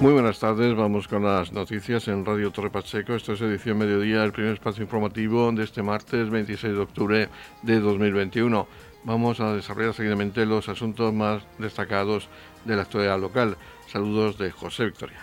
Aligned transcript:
Muy 0.00 0.14
buenas 0.14 0.38
tardes, 0.40 0.74
vamos 0.74 1.08
con 1.08 1.24
las 1.24 1.52
noticias 1.52 2.08
en 2.08 2.24
Radio 2.24 2.50
Torre 2.50 2.70
Pacheco. 2.70 3.14
Esto 3.14 3.34
es 3.34 3.42
edición 3.42 3.76
mediodía, 3.76 4.24
el 4.24 4.32
primer 4.32 4.54
espacio 4.54 4.82
informativo 4.82 5.52
de 5.52 5.62
este 5.62 5.82
martes 5.82 6.30
26 6.30 6.72
de 6.72 6.80
octubre 6.80 7.28
de 7.60 7.80
2021. 7.80 8.66
Vamos 9.04 9.40
a 9.40 9.52
desarrollar 9.52 9.92
seguidamente 9.92 10.46
los 10.46 10.70
asuntos 10.70 11.12
más 11.12 11.42
destacados 11.58 12.30
de 12.64 12.76
la 12.76 12.82
actualidad 12.82 13.20
local. 13.20 13.58
Saludos 13.88 14.38
de 14.38 14.50
José 14.50 14.86
Victoria. 14.86 15.20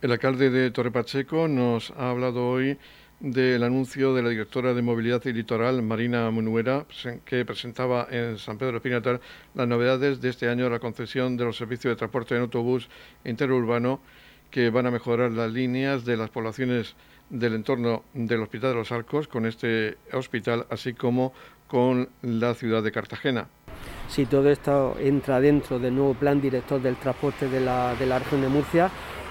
El 0.00 0.10
alcalde 0.10 0.50
de 0.50 0.72
Torre 0.72 0.90
Pacheco 0.90 1.46
nos 1.46 1.92
ha 1.92 2.10
hablado 2.10 2.48
hoy 2.48 2.76
del 3.22 3.62
anuncio 3.62 4.14
de 4.14 4.22
la 4.22 4.30
directora 4.30 4.74
de 4.74 4.82
Movilidad 4.82 5.24
y 5.26 5.32
Litoral, 5.32 5.80
Marina 5.80 6.28
Munuera, 6.32 6.86
que 7.24 7.44
presentaba 7.44 8.08
en 8.10 8.36
San 8.36 8.58
Pedro 8.58 8.78
Espinatar 8.78 9.20
las 9.54 9.68
novedades 9.68 10.20
de 10.20 10.28
este 10.28 10.48
año 10.48 10.68
la 10.68 10.80
concesión 10.80 11.36
de 11.36 11.44
los 11.44 11.56
servicios 11.56 11.92
de 11.92 11.96
transporte 11.96 12.34
en 12.34 12.40
autobús 12.40 12.88
interurbano 13.24 14.00
que 14.50 14.70
van 14.70 14.86
a 14.86 14.90
mejorar 14.90 15.30
las 15.30 15.52
líneas 15.52 16.04
de 16.04 16.16
las 16.16 16.30
poblaciones 16.30 16.96
del 17.30 17.54
entorno 17.54 18.02
del 18.12 18.42
Hospital 18.42 18.70
de 18.70 18.76
los 18.76 18.90
Arcos 18.90 19.28
con 19.28 19.46
este 19.46 19.98
hospital, 20.12 20.66
así 20.68 20.92
como 20.92 21.32
con 21.68 22.08
la 22.22 22.54
ciudad 22.54 22.82
de 22.82 22.90
Cartagena. 22.90 23.46
Si 24.08 24.26
todo 24.26 24.50
esto 24.50 24.96
entra 24.98 25.40
dentro 25.40 25.78
del 25.78 25.94
nuevo 25.94 26.14
plan 26.14 26.40
director 26.40 26.82
del 26.82 26.96
transporte 26.96 27.48
de 27.48 27.60
la, 27.60 27.94
de 27.94 28.04
la 28.04 28.18
región 28.18 28.42
de 28.42 28.48
Murcia, 28.48 28.90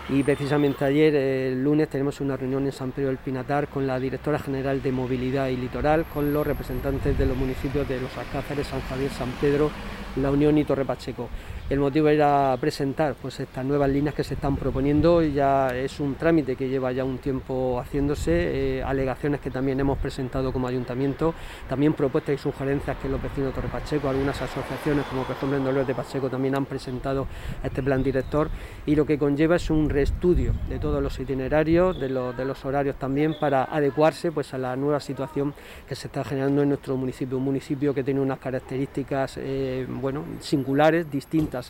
y 0.09 0.23
precisamente 0.23 0.83
ayer, 0.83 1.15
el 1.15 1.63
lunes, 1.63 1.87
tenemos 1.87 2.19
una 2.21 2.35
reunión 2.35 2.65
en 2.65 2.71
San 2.71 2.91
Pedro 2.91 3.09
del 3.09 3.17
Pinatar 3.17 3.67
con 3.67 3.87
la 3.87 3.99
directora 3.99 4.39
general 4.39 4.81
de 4.81 4.91
Movilidad 4.91 5.47
y 5.47 5.57
Litoral, 5.57 6.05
con 6.05 6.33
los 6.33 6.45
representantes 6.45 7.17
de 7.17 7.25
los 7.25 7.37
municipios 7.37 7.87
de 7.87 8.01
Los 8.01 8.17
Alcázares, 8.17 8.67
San 8.67 8.81
Javier, 8.81 9.11
San 9.11 9.31
Pedro, 9.39 9.71
La 10.17 10.31
Unión 10.31 10.57
y 10.57 10.65
Torre 10.65 10.85
Pacheco. 10.85 11.29
El 11.71 11.79
motivo 11.79 12.09
era 12.09 12.57
presentar 12.59 13.15
pues, 13.21 13.39
estas 13.39 13.63
nuevas 13.63 13.89
líneas 13.89 14.13
que 14.13 14.25
se 14.25 14.33
están 14.33 14.57
proponiendo, 14.57 15.21
ya 15.21 15.69
es 15.69 16.01
un 16.01 16.15
trámite 16.15 16.57
que 16.57 16.67
lleva 16.67 16.91
ya 16.91 17.05
un 17.05 17.19
tiempo 17.19 17.79
haciéndose, 17.79 18.79
eh, 18.79 18.83
alegaciones 18.83 19.39
que 19.39 19.49
también 19.49 19.79
hemos 19.79 19.97
presentado 19.97 20.51
como 20.51 20.67
ayuntamiento, 20.67 21.33
también 21.69 21.93
propuestas 21.93 22.35
y 22.35 22.37
sugerencias 22.39 22.97
que 22.97 23.07
los 23.07 23.23
vecinos 23.23 23.51
de 23.51 23.61
Torre 23.61 23.69
Pacheco, 23.69 24.09
algunas 24.09 24.41
asociaciones 24.41 25.05
como 25.05 25.23
por 25.23 25.37
ejemplo 25.37 25.57
en 25.57 25.63
Dolores 25.63 25.87
de 25.87 25.95
Pacheco 25.95 26.29
también 26.29 26.57
han 26.57 26.65
presentado 26.65 27.25
este 27.63 27.81
plan 27.81 28.03
director 28.03 28.49
y 28.85 28.97
lo 28.97 29.05
que 29.05 29.17
conlleva 29.17 29.55
es 29.55 29.69
un 29.69 29.89
reestudio 29.89 30.51
de 30.67 30.77
todos 30.77 31.01
los 31.01 31.17
itinerarios, 31.21 31.97
de 31.97 32.09
los, 32.09 32.65
horarios 32.65 32.97
también 32.97 33.35
para 33.39 33.63
adecuarse 33.63 34.33
pues, 34.33 34.53
a 34.53 34.57
la 34.57 34.75
nueva 34.75 34.99
situación 34.99 35.53
que 35.87 35.95
se 35.95 36.07
está 36.07 36.25
generando 36.25 36.63
en 36.63 36.67
nuestro 36.67 36.97
municipio, 36.97 37.37
un 37.37 37.45
municipio 37.45 37.93
que 37.93 38.03
tiene 38.03 38.19
unas 38.19 38.39
características 38.39 39.37
eh, 39.37 39.87
bueno, 39.87 40.25
singulares, 40.41 41.09
distintas 41.09 41.60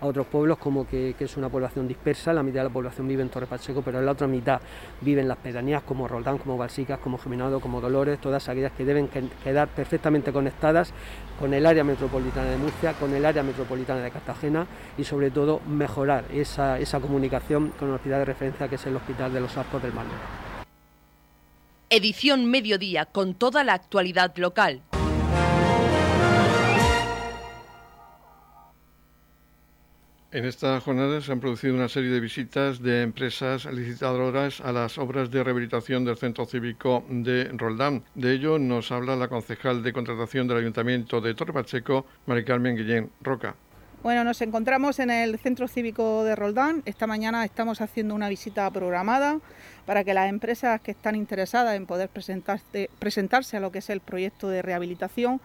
a 0.00 0.06
otros 0.06 0.26
pueblos, 0.26 0.58
como 0.58 0.86
que, 0.86 1.14
es 1.18 1.36
una 1.36 1.48
población 1.48 1.88
dispersa, 1.88 2.32
la 2.32 2.42
mitad 2.42 2.60
de 2.60 2.64
la 2.64 2.72
población 2.72 3.08
vive 3.08 3.22
en 3.22 3.28
Torre 3.28 3.46
Pacheco, 3.46 3.82
pero 3.82 4.00
la 4.00 4.12
otra 4.12 4.26
mitad 4.26 4.60
vive 5.00 5.20
en 5.20 5.28
las 5.28 5.38
pedanías 5.38 5.82
como 5.82 6.06
Roldán, 6.06 6.38
como 6.38 6.56
Balsicas, 6.56 6.98
como 6.98 7.18
Geminado, 7.18 7.60
como 7.60 7.80
Dolores, 7.80 8.20
todas 8.20 8.48
aquellas 8.48 8.72
que 8.72 8.84
deben 8.84 9.08
quedar 9.42 9.68
perfectamente 9.68 10.32
conectadas 10.32 10.92
con 11.38 11.54
el 11.54 11.66
área 11.66 11.84
metropolitana 11.84 12.50
de 12.50 12.56
Murcia, 12.56 12.92
con 12.94 13.14
el 13.14 13.24
área 13.24 13.42
metropolitana 13.42 14.00
de 14.00 14.10
Cartagena 14.10 14.66
y 14.98 15.04
sobre 15.04 15.30
todo 15.30 15.60
mejorar 15.66 16.24
esa, 16.32 16.78
esa 16.78 17.00
comunicación 17.00 17.72
con 17.78 17.88
el 17.88 17.94
hospital 17.94 18.20
de 18.20 18.24
referencia 18.26 18.68
que 18.68 18.74
es 18.74 18.86
el 18.86 18.96
Hospital 18.96 19.32
de 19.32 19.40
los 19.40 19.56
Arcos 19.56 19.82
del 19.82 19.92
Mar. 19.92 20.06
Edición 21.92 22.44
Mediodía 22.44 23.06
con 23.06 23.34
toda 23.34 23.64
la 23.64 23.74
actualidad 23.74 24.36
local. 24.36 24.82
En 30.32 30.44
esta 30.44 30.80
jornada 30.80 31.20
se 31.20 31.32
han 31.32 31.40
producido 31.40 31.74
una 31.74 31.88
serie 31.88 32.08
de 32.10 32.20
visitas 32.20 32.80
de 32.80 33.02
empresas 33.02 33.64
licitadoras 33.64 34.60
a 34.60 34.70
las 34.70 34.96
obras 34.96 35.28
de 35.32 35.42
rehabilitación 35.42 36.04
del 36.04 36.16
Centro 36.16 36.46
Cívico 36.46 37.02
de 37.08 37.50
Roldán. 37.52 38.04
De 38.14 38.34
ello 38.34 38.56
nos 38.56 38.92
habla 38.92 39.16
la 39.16 39.26
concejal 39.26 39.82
de 39.82 39.92
contratación 39.92 40.46
del 40.46 40.58
Ayuntamiento 40.58 41.20
de 41.20 41.34
Torre 41.34 41.52
Pacheco, 41.52 42.06
Mari 42.26 42.44
Carmen 42.44 42.76
Guillén 42.76 43.10
Roca. 43.22 43.56
Bueno, 44.04 44.22
nos 44.22 44.40
encontramos 44.40 45.00
en 45.00 45.10
el 45.10 45.36
Centro 45.40 45.66
Cívico 45.66 46.22
de 46.22 46.36
Roldán. 46.36 46.82
Esta 46.86 47.08
mañana 47.08 47.44
estamos 47.44 47.80
haciendo 47.80 48.14
una 48.14 48.28
visita 48.28 48.70
programada 48.70 49.40
para 49.90 50.04
que 50.04 50.14
las 50.14 50.28
empresas 50.28 50.80
que 50.80 50.92
están 50.92 51.16
interesadas 51.16 51.74
en 51.74 51.84
poder 51.84 52.08
presentarse 52.08 53.56
a 53.56 53.60
lo 53.60 53.72
que 53.72 53.80
es 53.80 53.90
el 53.90 53.98
proyecto 53.98 54.48
de 54.48 54.62
rehabilitación 54.62 55.40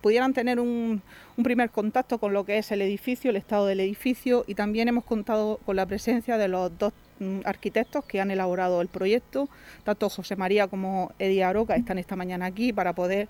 pudieran 0.00 0.34
tener 0.34 0.60
un, 0.60 1.02
primer 1.42 1.70
contacto 1.70 2.18
con 2.18 2.32
lo 2.32 2.44
que 2.44 2.58
es 2.58 2.70
el 2.70 2.80
edificio, 2.80 3.30
el 3.30 3.36
estado 3.36 3.66
del 3.66 3.80
edificio 3.80 4.44
y 4.46 4.54
también 4.54 4.86
hemos 4.86 5.02
contado 5.02 5.58
con 5.66 5.74
la 5.74 5.84
presencia 5.84 6.38
de 6.38 6.46
los 6.46 6.78
dos 6.78 6.92
mm, 7.18 7.40
arquitectos 7.44 8.04
que 8.04 8.20
han 8.20 8.30
elaborado 8.30 8.80
el 8.82 8.86
proyecto, 8.86 9.48
tanto 9.82 10.08
José 10.08 10.36
María 10.36 10.68
como 10.68 11.10
Eddie 11.18 11.42
Aroca 11.42 11.74
están 11.74 11.98
esta 11.98 12.14
mañana 12.14 12.46
aquí 12.46 12.72
para 12.72 12.92
poder 12.92 13.28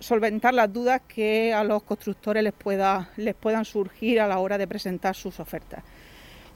solventar 0.00 0.54
las 0.54 0.72
dudas 0.72 1.02
que 1.06 1.54
a 1.54 1.62
los 1.62 1.84
constructores 1.84 2.42
les, 2.42 2.52
pueda, 2.52 3.10
les 3.16 3.36
puedan 3.36 3.64
surgir 3.64 4.20
a 4.20 4.26
la 4.26 4.40
hora 4.40 4.58
de 4.58 4.66
presentar 4.66 5.14
sus 5.14 5.38
ofertas. 5.38 5.84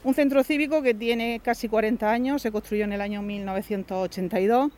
Un 0.03 0.13
centro 0.13 0.43
cívico 0.43 0.81
que 0.81 0.93
tiene 0.93 1.41
casi 1.43 1.67
40 1.67 2.09
años, 2.09 2.41
se 2.41 2.51
construyó 2.51 2.85
en 2.85 2.93
el 2.93 3.01
año 3.01 3.21
1982 3.21 4.71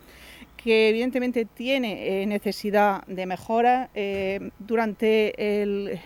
que 0.63 0.89
evidentemente 0.89 1.45
tiene 1.45 2.21
eh, 2.21 2.25
necesidad 2.25 3.03
de 3.07 3.25
mejora. 3.25 3.89
Eh, 3.95 4.51
durante 4.59 5.61
el, 5.61 5.99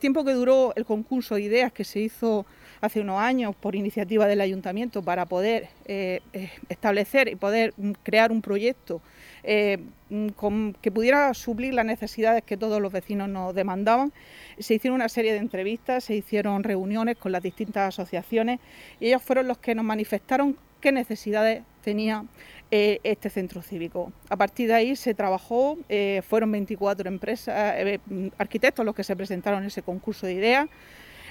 tiempo 0.00 0.24
que 0.24 0.32
duró 0.32 0.72
el 0.74 0.84
concurso 0.84 1.36
de 1.36 1.42
ideas 1.42 1.72
que 1.72 1.84
se 1.84 2.00
hizo 2.00 2.46
hace 2.80 3.00
unos 3.00 3.20
años 3.20 3.54
por 3.54 3.74
iniciativa 3.74 4.26
del 4.26 4.40
ayuntamiento 4.40 5.02
para 5.02 5.26
poder 5.26 5.68
eh, 5.86 6.20
establecer 6.68 7.28
y 7.28 7.36
poder 7.36 7.72
mm, 7.76 7.92
crear 8.02 8.32
un 8.32 8.42
proyecto 8.42 9.00
mm, 10.10 10.70
que 10.82 10.90
pudiera 10.90 11.32
suplir 11.34 11.72
las 11.72 11.86
necesidades 11.86 12.42
que 12.42 12.56
todos 12.56 12.80
los 12.82 12.92
vecinos 12.92 13.28
nos 13.28 13.54
demandaban. 13.54 14.12
Se 14.58 14.74
hicieron 14.74 14.96
una 14.96 15.08
serie 15.08 15.32
de 15.32 15.38
entrevistas, 15.38 16.04
se 16.04 16.14
hicieron 16.14 16.62
reuniones 16.62 17.16
con 17.16 17.32
las 17.32 17.42
distintas 17.42 17.88
asociaciones 17.88 18.60
y 19.00 19.08
ellos 19.08 19.22
fueron 19.22 19.48
los 19.48 19.58
que 19.58 19.74
nos 19.74 19.84
manifestaron 19.84 20.56
qué 20.80 20.92
necesidades 20.92 21.62
tenía 21.82 22.24
eh, 22.70 23.00
este 23.04 23.30
centro 23.30 23.62
cívico. 23.62 24.12
A 24.28 24.36
partir 24.36 24.68
de 24.68 24.74
ahí 24.74 24.96
se 24.96 25.14
trabajó, 25.14 25.78
eh, 25.88 26.22
fueron 26.26 26.50
24 26.52 27.08
empresas, 27.08 27.74
eh, 27.76 28.00
arquitectos 28.38 28.84
los 28.84 28.94
que 28.94 29.04
se 29.04 29.14
presentaron 29.14 29.60
en 29.60 29.66
ese 29.66 29.82
concurso 29.82 30.26
de 30.26 30.34
ideas. 30.34 30.68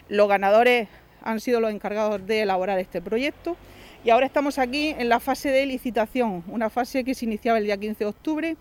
Los 0.08 0.28
ganadores 0.28 0.88
han 1.24 1.40
sido 1.40 1.60
los 1.60 1.72
encargados 1.72 2.26
de 2.26 2.42
elaborar 2.42 2.80
este 2.80 3.02
proyecto 3.02 3.58
y 4.06 4.12
ahora 4.12 4.28
estamos 4.28 4.60
aquí 4.60 4.96
en 4.98 5.10
la 5.10 5.20
fase 5.20 5.50
de 5.50 5.66
licitación, 5.66 6.44
una 6.48 6.70
fase 6.70 7.04
que 7.04 7.16
se 7.16 7.26
iniciaba 7.26 7.58
el 7.58 7.66
día 7.66 7.76
15 7.76 8.04
de 8.04 8.10
octubre, 8.10 8.58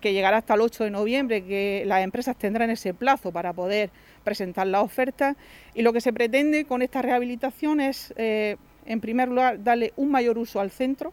que 0.00 0.12
llegará 0.12 0.38
hasta 0.38 0.54
el 0.54 0.60
8 0.60 0.84
de 0.84 0.90
noviembre, 0.90 1.44
que 1.44 1.84
las 1.86 2.02
empresas 2.02 2.36
tendrán 2.36 2.70
ese 2.70 2.94
plazo 2.94 3.32
para 3.32 3.52
poder 3.52 3.90
presentar 4.24 4.66
la 4.66 4.82
oferta 4.82 5.36
y 5.74 5.82
lo 5.82 5.92
que 5.92 6.00
se 6.00 6.12
pretende 6.12 6.64
con 6.64 6.82
esta 6.82 7.02
rehabilitación 7.02 7.80
es, 7.80 8.12
en 8.16 9.00
primer 9.00 9.28
lugar, 9.28 9.62
darle 9.62 9.92
un 9.96 10.10
mayor 10.10 10.38
uso 10.38 10.60
al 10.60 10.70
centro, 10.70 11.12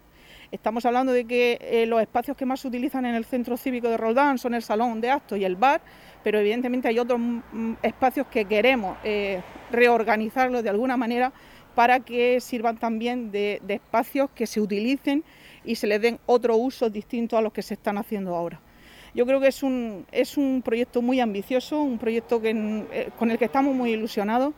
Estamos 0.54 0.86
hablando 0.86 1.14
de 1.14 1.26
que 1.26 1.58
eh, 1.62 1.88
los 1.88 2.00
espacios 2.00 2.38
que 2.38 2.46
más 2.46 2.60
se 2.60 2.68
utilizan 2.68 3.08
en 3.08 3.16
el 3.16 3.26
centro 3.26 3.58
cívico 3.58 3.90
de 3.90 3.98
Roldán 3.98 4.38
son 4.38 4.54
el 4.54 4.62
salón 4.62 5.02
de 5.02 5.10
actos 5.10 5.40
y 5.40 5.46
el 5.46 5.56
bar, 5.56 5.82
pero 6.24 6.38
evidentemente 6.38 6.88
hay 6.88 7.00
otros 7.00 7.20
mm, 7.20 7.42
mm, 7.52 7.78
espacios 7.82 8.28
que 8.28 8.46
queremos 8.46 8.96
eh, 9.04 9.42
reorganizarlos 9.72 10.62
de 10.62 10.70
alguna 10.70 10.96
manera 10.96 11.34
para 11.74 12.02
que 12.02 12.40
sirvan 12.40 12.78
también 12.78 13.32
de, 13.32 13.64
espacios 13.68 14.30
que 14.36 14.46
se 14.46 14.62
utilicen 14.62 15.24
y 15.66 15.74
se 15.74 15.88
les 15.88 16.00
den 16.00 16.20
otro 16.28 16.56
uso 16.56 16.88
distinto 16.88 17.36
a 17.36 17.42
los 17.42 17.52
que 17.52 17.64
se 17.64 17.74
están 17.74 17.98
haciendo 17.98 18.36
ahora. 18.36 18.60
Yo 19.14 19.26
creo 19.26 19.40
que 19.40 19.48
es 19.48 19.62
un, 19.62 20.06
es 20.12 20.38
un 20.38 20.62
proyecto 20.64 21.02
muy 21.02 21.20
ambicioso, 21.20 21.82
un 21.82 22.00
proyecto 22.00 22.42
eh, 22.44 23.10
con 23.18 23.30
el 23.30 23.38
que 23.38 23.46
estamos 23.46 23.76
muy 23.76 23.92
ilusionados 23.92 24.54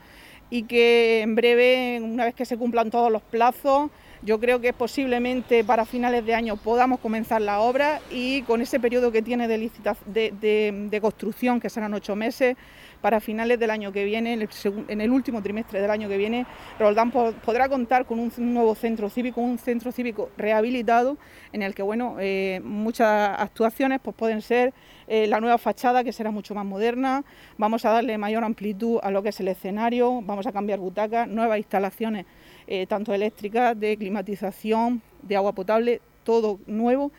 y 0.50 0.64
que 0.64 1.22
en 1.22 1.36
breve, 1.36 2.00
una 2.02 2.26
vez 2.26 2.36
que 2.36 2.46
se 2.46 2.58
cumplan 2.58 2.90
todos 2.90 3.12
los 3.12 3.22
plazos, 3.22 3.92
yo 4.22 4.40
creo 4.40 4.60
que 4.60 4.74
posiblemente 4.74 5.64
para 5.64 5.86
finales 5.86 6.26
de 6.26 6.34
año 6.34 6.56
podamos 6.56 7.00
comenzar 7.00 7.42
la 7.42 7.60
obra 7.60 8.00
y 8.12 8.42
con 8.44 8.62
ese 8.62 8.80
periodo 8.80 9.12
que 9.12 9.22
tiene 9.22 9.48
de, 9.48 9.70
de, 10.06 11.02
construcción, 11.02 11.60
que 11.60 11.70
serán 11.70 11.94
ocho 11.94 12.16
meses, 12.16 12.56
para 13.02 13.20
finales 13.20 13.60
del 13.60 13.70
año 13.70 13.92
que 13.92 14.04
viene, 14.04 14.34
en 14.34 15.02
el, 15.02 15.12
último 15.12 15.44
trimestre 15.44 15.80
del 15.80 15.92
año 15.92 16.10
que 16.10 16.18
viene, 16.18 16.46
Roldán 16.80 17.12
podrá 17.12 17.70
contar 17.70 18.06
con 18.06 18.20
un 18.20 18.32
nuevo 18.38 18.74
centro 18.74 19.10
cívico, 19.10 19.42
un 19.42 19.60
centro 19.60 19.92
cívico 19.92 20.32
rehabilitado, 20.38 21.18
en 21.54 21.62
el 21.62 21.76
que 21.76 21.84
bueno, 21.84 22.18
eh, 22.20 22.62
muchas 22.64 23.40
actuaciones 23.40 24.00
pues, 24.02 24.16
pueden 24.16 24.42
ser 24.42 24.74
eh, 25.08 25.28
la 25.28 25.40
nueva 25.40 25.60
fachada, 25.60 26.04
que 26.04 26.12
será 26.12 26.32
mucho 26.32 26.56
más 26.56 26.66
moderna, 26.66 27.24
vamos 27.58 27.86
a 27.86 27.92
darle 27.92 28.18
mayor 28.18 28.44
amplitud 28.44 29.00
a 29.04 29.12
lo 29.12 29.22
que 29.22 29.30
es 29.30 29.40
el 29.40 29.50
escenario, 29.50 30.22
vamos 30.24 30.48
a 30.48 30.52
cambiar 30.52 30.80
butacas, 30.80 31.28
nuevas 31.28 31.60
instalaciones 31.60 32.26
eh, 32.68 32.86
tanto 32.88 33.14
eléctrica, 33.14 33.76
de 33.76 33.98
climatización, 33.98 35.02
de 35.22 35.36
agua 35.36 35.54
potable, 35.54 36.02
todo 36.24 36.60
nuevo. 36.66 37.12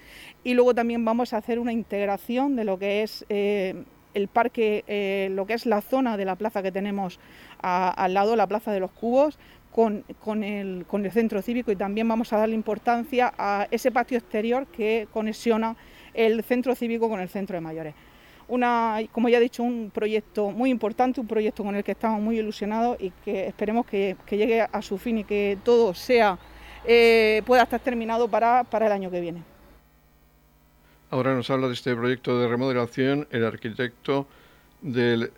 Y 0.44 0.54
luego 0.54 0.74
también 0.74 1.04
vamos 1.04 1.32
a 1.32 1.38
hacer 1.38 1.58
una 1.58 1.72
integración 1.72 2.56
de 2.56 2.64
lo 2.64 2.78
que 2.78 3.02
es 3.02 3.24
eh, 3.28 3.84
el 4.14 4.28
parque, 4.28 4.84
eh, 4.86 5.28
lo 5.32 5.46
que 5.46 5.54
es 5.54 5.66
la 5.66 5.80
zona 5.80 6.16
de 6.16 6.24
la 6.24 6.36
plaza 6.36 6.62
que 6.62 6.72
tenemos 6.72 7.20
al 7.60 8.14
lado, 8.14 8.36
la 8.36 8.46
plaza 8.46 8.72
de 8.72 8.80
los 8.80 8.90
cubos, 8.92 9.38
con, 9.76 10.04
con, 10.20 10.42
el, 10.42 10.86
con 10.86 11.04
el 11.04 11.12
centro 11.12 11.42
cívico 11.42 11.70
y 11.70 11.76
también 11.76 12.08
vamos 12.08 12.32
a 12.32 12.38
darle 12.38 12.54
importancia 12.54 13.34
a 13.36 13.68
ese 13.70 13.90
patio 13.90 14.16
exterior 14.16 14.66
que 14.68 15.06
conexiona 15.12 15.76
el 16.14 16.42
centro 16.44 16.74
cívico 16.74 17.10
con 17.10 17.20
el 17.20 17.28
centro 17.28 17.56
de 17.56 17.60
mayores. 17.60 17.94
Una, 18.48 18.98
como 19.12 19.28
ya 19.28 19.38
he 19.38 19.40
dicho, 19.40 19.62
un 19.62 19.90
proyecto 19.92 20.50
muy 20.50 20.70
importante, 20.70 21.20
un 21.20 21.26
proyecto 21.26 21.64
con 21.64 21.74
el 21.74 21.82
que 21.82 21.92
estamos 21.92 22.20
muy 22.20 22.38
ilusionados 22.38 22.96
y 23.00 23.10
que 23.24 23.46
esperemos 23.46 23.86
que, 23.86 24.16
llegue 24.30 24.60
a 24.60 24.82
su 24.82 24.98
fin 24.98 25.18
y 25.18 25.24
que 25.24 25.58
todo 25.64 25.94
sea 25.94 26.38
eh, 26.84 27.42
pueda 27.44 27.64
estar 27.64 27.80
terminado 27.80 28.28
para, 28.28 28.62
para 28.64 28.86
el 28.86 28.92
año 28.92 29.10
que 29.10 29.20
viene. 29.20 29.42
Ahora 31.10 31.34
nos 31.34 31.50
habla 31.50 31.66
de 31.66 31.74
este 31.74 31.94
proyecto 31.94 32.40
de 32.40 32.48
remodelación 32.48 33.26
el 33.30 33.44
arquitecto 33.44 34.26
del 34.82 35.32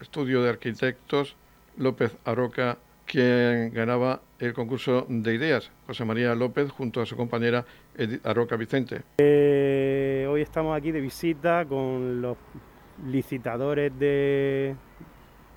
estudio 0.00 0.42
de 0.42 0.50
arquitectos 0.50 1.36
López 1.76 2.16
Aroca, 2.24 2.78
quien 3.06 3.72
ganaba 3.72 4.20
el 4.38 4.52
concurso 4.52 5.06
de 5.08 5.34
ideas, 5.34 5.70
José 5.86 6.04
María 6.04 6.34
López, 6.34 6.70
junto 6.70 7.00
a 7.00 7.06
su 7.06 7.16
compañera 7.16 7.64
Edith 7.96 8.24
Aroca 8.26 8.56
Vicente. 8.56 9.02
Eh, 9.18 10.26
hoy 10.28 10.42
estamos 10.42 10.76
aquí 10.76 10.92
de 10.92 11.00
visita 11.00 11.64
con 11.66 12.20
los 12.20 12.36
licitadores 13.06 13.96
de, 13.98 14.74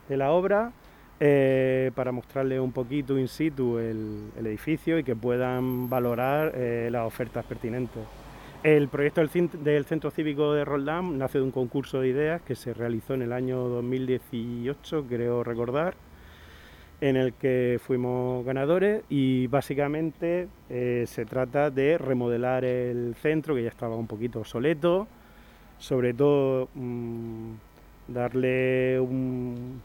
la 0.09 0.31
obra 0.31 0.71
eh, 1.19 1.91
para 1.95 2.11
mostrarles 2.11 2.59
un 2.59 2.71
poquito 2.71 3.17
in 3.17 3.27
situ 3.27 3.77
el, 3.77 4.31
edificio 4.37 4.99
y 4.99 5.03
que 5.03 5.15
puedan 5.15 5.89
valorar 5.89 6.53
eh, 6.55 6.89
las 6.91 7.05
ofertas 7.05 7.45
pertinentes. 7.45 8.03
El 8.63 8.87
proyecto 8.87 9.21
del, 9.21 9.85
Centro 9.85 10.09
Cívico 10.09 10.53
de 10.53 10.65
Roldán 10.65 11.17
nace 11.17 11.37
de 11.37 11.43
un 11.43 11.51
concurso 11.51 12.01
de 12.01 12.09
ideas 12.09 12.41
que 12.41 12.55
se 12.55 12.73
realizó 12.73 13.13
en 13.13 13.21
el 13.21 13.31
año 13.31 13.59
2018, 13.59 15.05
creo 15.07 15.43
recordar, 15.43 15.95
en 16.99 17.15
el 17.15 17.33
que 17.33 17.79
fuimos 17.83 18.43
ganadores 18.45 19.03
y 19.09 19.47
básicamente 19.47 20.47
eh, 20.69 21.03
se 21.07 21.25
trata 21.25 21.69
de 21.69 21.97
remodelar 21.97 22.65
el 22.65 23.15
centro 23.15 23.55
que 23.55 23.63
ya 23.63 23.69
estaba 23.69 23.95
un 23.95 24.07
poquito 24.07 24.39
obsoleto, 24.39 25.07
sobre 25.77 26.13
todo 26.13 26.69
mm, 26.73 27.51
darle 28.07 28.99
un, 28.99 29.81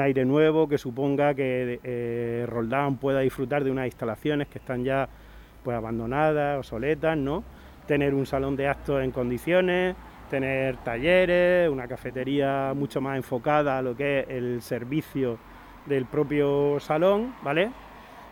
aire 0.00 0.24
nuevo 0.24 0.68
que 0.68 0.78
suponga 0.78 1.34
que 1.34 1.80
eh, 1.82 2.46
Roldán 2.48 2.96
pueda 2.96 3.20
disfrutar 3.20 3.64
de 3.64 3.70
unas 3.70 3.86
instalaciones 3.86 4.46
que 4.48 4.58
están 4.58 4.84
ya 4.84 5.08
pues 5.64 5.76
abandonadas, 5.76 6.58
obsoletas, 6.58 7.18
¿no? 7.18 7.42
tener 7.86 8.14
un 8.14 8.26
salón 8.26 8.56
de 8.56 8.68
actos 8.68 9.02
en 9.02 9.10
condiciones, 9.10 9.96
tener 10.30 10.76
talleres, 10.78 11.68
una 11.70 11.86
cafetería 11.88 12.72
mucho 12.74 13.00
más 13.00 13.16
enfocada 13.16 13.78
a 13.78 13.82
lo 13.82 13.96
que 13.96 14.20
es 14.20 14.28
el 14.28 14.62
servicio 14.62 15.38
del 15.86 16.06
propio 16.06 16.78
salón, 16.80 17.34
¿vale? 17.42 17.70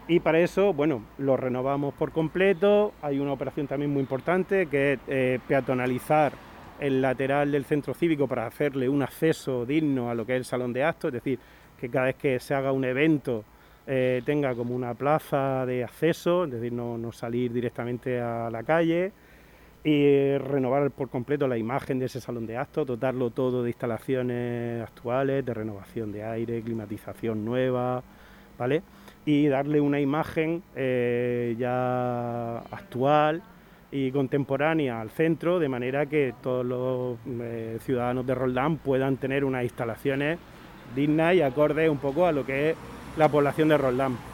Y 0.06 0.20
para 0.20 0.40
eso, 0.40 0.74
bueno, 0.74 1.02
lo 1.18 1.36
renovamos 1.36 1.94
por 1.94 2.12
completo. 2.12 2.92
Hay 3.00 3.18
una 3.18 3.32
operación 3.32 3.66
también 3.66 3.90
muy 3.90 4.00
importante 4.00 4.66
que 4.66 4.94
es 4.94 4.98
eh, 5.08 5.38
peatonalizar 5.48 6.32
el 6.80 7.00
lateral 7.00 7.52
del 7.52 7.64
centro 7.64 7.94
cívico 7.94 8.26
para 8.26 8.46
hacerle 8.46 8.88
un 8.88 9.02
acceso 9.02 9.64
digno 9.64 10.10
a 10.10 10.14
lo 10.14 10.26
que 10.26 10.34
es 10.34 10.38
el 10.38 10.44
salón 10.44 10.72
de 10.72 10.84
actos, 10.84 11.08
es 11.08 11.14
decir, 11.14 11.38
que 11.80 11.88
cada 11.88 12.06
vez 12.06 12.16
que 12.16 12.40
se 12.40 12.54
haga 12.54 12.72
un 12.72 12.84
evento 12.84 13.44
eh, 13.86 14.22
tenga 14.26 14.54
como 14.54 14.74
una 14.74 14.94
plaza 14.94 15.64
de 15.66 15.84
acceso, 15.84 16.44
es 16.44 16.52
decir, 16.52 16.72
no, 16.72 16.98
no 16.98 17.12
salir 17.12 17.52
directamente 17.52 18.20
a 18.20 18.50
la 18.50 18.62
calle 18.62 19.12
y 19.84 20.38
renovar 20.38 20.90
por 20.90 21.10
completo 21.10 21.46
la 21.46 21.58
imagen 21.58 21.98
de 21.98 22.06
ese 22.06 22.18
salón 22.18 22.46
de 22.46 22.56
actos, 22.56 22.86
dotarlo 22.86 23.30
todo 23.30 23.62
de 23.62 23.68
instalaciones 23.68 24.82
actuales, 24.82 25.44
de 25.44 25.52
renovación 25.52 26.10
de 26.10 26.24
aire, 26.24 26.62
climatización 26.62 27.44
nueva, 27.44 28.02
¿vale? 28.58 28.82
Y 29.26 29.46
darle 29.48 29.82
una 29.82 30.00
imagen 30.00 30.62
eh, 30.74 31.54
ya 31.58 32.58
actual 32.58 33.42
y 33.92 34.10
contemporánea 34.10 35.02
al 35.02 35.10
centro, 35.10 35.58
de 35.58 35.68
manera 35.68 36.06
que 36.06 36.32
todos 36.42 36.64
los 36.64 37.18
eh, 37.42 37.78
ciudadanos 37.82 38.26
de 38.26 38.34
Roldán 38.34 38.78
puedan 38.78 39.18
tener 39.18 39.44
unas 39.44 39.64
instalaciones 39.64 40.38
dignas 40.96 41.34
y 41.34 41.42
acordes 41.42 41.90
un 41.90 41.98
poco 41.98 42.26
a 42.26 42.32
lo 42.32 42.46
que 42.46 42.70
es 42.70 42.76
la 43.18 43.28
población 43.28 43.68
de 43.68 43.76
Roldán. 43.76 44.33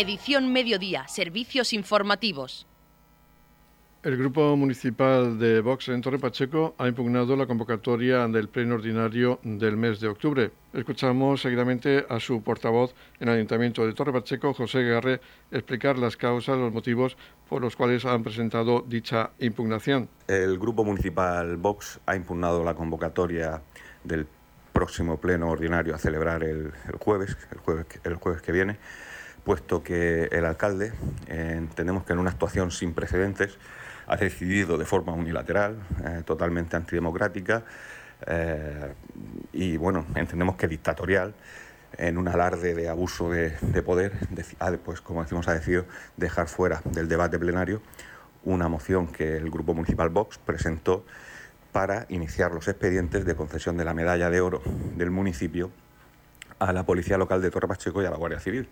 Edición 0.00 0.50
Mediodía, 0.50 1.06
Servicios 1.08 1.74
Informativos. 1.74 2.66
El 4.02 4.16
Grupo 4.16 4.56
Municipal 4.56 5.38
de 5.38 5.60
Vox 5.60 5.90
en 5.90 6.00
Torre 6.00 6.18
Pacheco 6.18 6.74
ha 6.78 6.88
impugnado 6.88 7.36
la 7.36 7.46
convocatoria 7.46 8.26
del 8.26 8.48
Pleno 8.48 8.76
Ordinario 8.76 9.40
del 9.42 9.76
mes 9.76 10.00
de 10.00 10.08
octubre. 10.08 10.52
Escuchamos 10.72 11.42
seguidamente 11.42 12.06
a 12.08 12.18
su 12.18 12.42
portavoz 12.42 12.94
en 13.20 13.28
el 13.28 13.34
Ayuntamiento 13.34 13.84
de 13.84 13.92
Torre 13.92 14.14
Pacheco, 14.14 14.54
José 14.54 14.84
Garre, 14.84 15.20
explicar 15.50 15.98
las 15.98 16.16
causas, 16.16 16.56
los 16.56 16.72
motivos 16.72 17.18
por 17.46 17.60
los 17.60 17.76
cuales 17.76 18.06
han 18.06 18.22
presentado 18.22 18.82
dicha 18.88 19.32
impugnación. 19.38 20.08
El 20.28 20.58
Grupo 20.58 20.82
Municipal 20.82 21.58
Vox 21.58 22.00
ha 22.06 22.16
impugnado 22.16 22.64
la 22.64 22.72
convocatoria 22.72 23.60
del 24.02 24.26
próximo 24.72 25.18
Pleno 25.18 25.50
Ordinario 25.50 25.94
a 25.94 25.98
celebrar 25.98 26.42
el, 26.42 26.72
jueves, 26.98 27.36
el 27.52 27.58
jueves, 27.58 27.84
el 28.02 28.14
jueves 28.14 28.40
que 28.40 28.52
viene 28.52 28.78
puesto 29.44 29.82
que 29.82 30.24
el 30.24 30.44
alcalde, 30.44 30.92
entendemos 31.26 32.04
que 32.04 32.12
en 32.12 32.18
una 32.18 32.30
actuación 32.30 32.70
sin 32.70 32.94
precedentes, 32.94 33.58
ha 34.06 34.16
decidido 34.16 34.76
de 34.76 34.84
forma 34.84 35.12
unilateral, 35.12 35.78
eh, 36.04 36.22
totalmente 36.24 36.76
antidemocrática 36.76 37.62
eh, 38.26 38.92
y, 39.52 39.76
bueno, 39.76 40.04
entendemos 40.16 40.56
que 40.56 40.66
dictatorial, 40.66 41.34
en 41.96 42.18
un 42.18 42.28
alarde 42.28 42.74
de 42.74 42.88
abuso 42.88 43.30
de, 43.30 43.50
poder, 43.84 44.12
pues, 44.84 45.00
como 45.00 45.22
decimos, 45.22 45.48
ha 45.48 45.54
decidido 45.54 45.86
dejar 46.16 46.48
fuera 46.48 46.82
del 46.84 47.08
debate 47.08 47.38
plenario 47.38 47.82
una 48.44 48.68
moción 48.68 49.08
que 49.08 49.36
el 49.36 49.50
Grupo 49.50 49.74
Municipal 49.74 50.08
Vox 50.08 50.38
presentó 50.38 51.04
para 51.72 52.06
iniciar 52.08 52.52
los 52.52 52.68
expedientes 52.68 53.24
de 53.24 53.34
concesión 53.36 53.76
de 53.76 53.84
la 53.84 53.94
medalla 53.94 54.30
de 54.30 54.40
oro 54.40 54.62
del 54.96 55.10
municipio 55.10 55.70
a 56.58 56.72
la 56.72 56.84
Policía 56.84 57.18
Local 57.18 57.42
de 57.42 57.50
Torre 57.50 57.68
Pacheco 57.68 58.02
y 58.02 58.06
a 58.06 58.10
la 58.10 58.16
Guardia 58.16 58.40
Civil. 58.40 58.68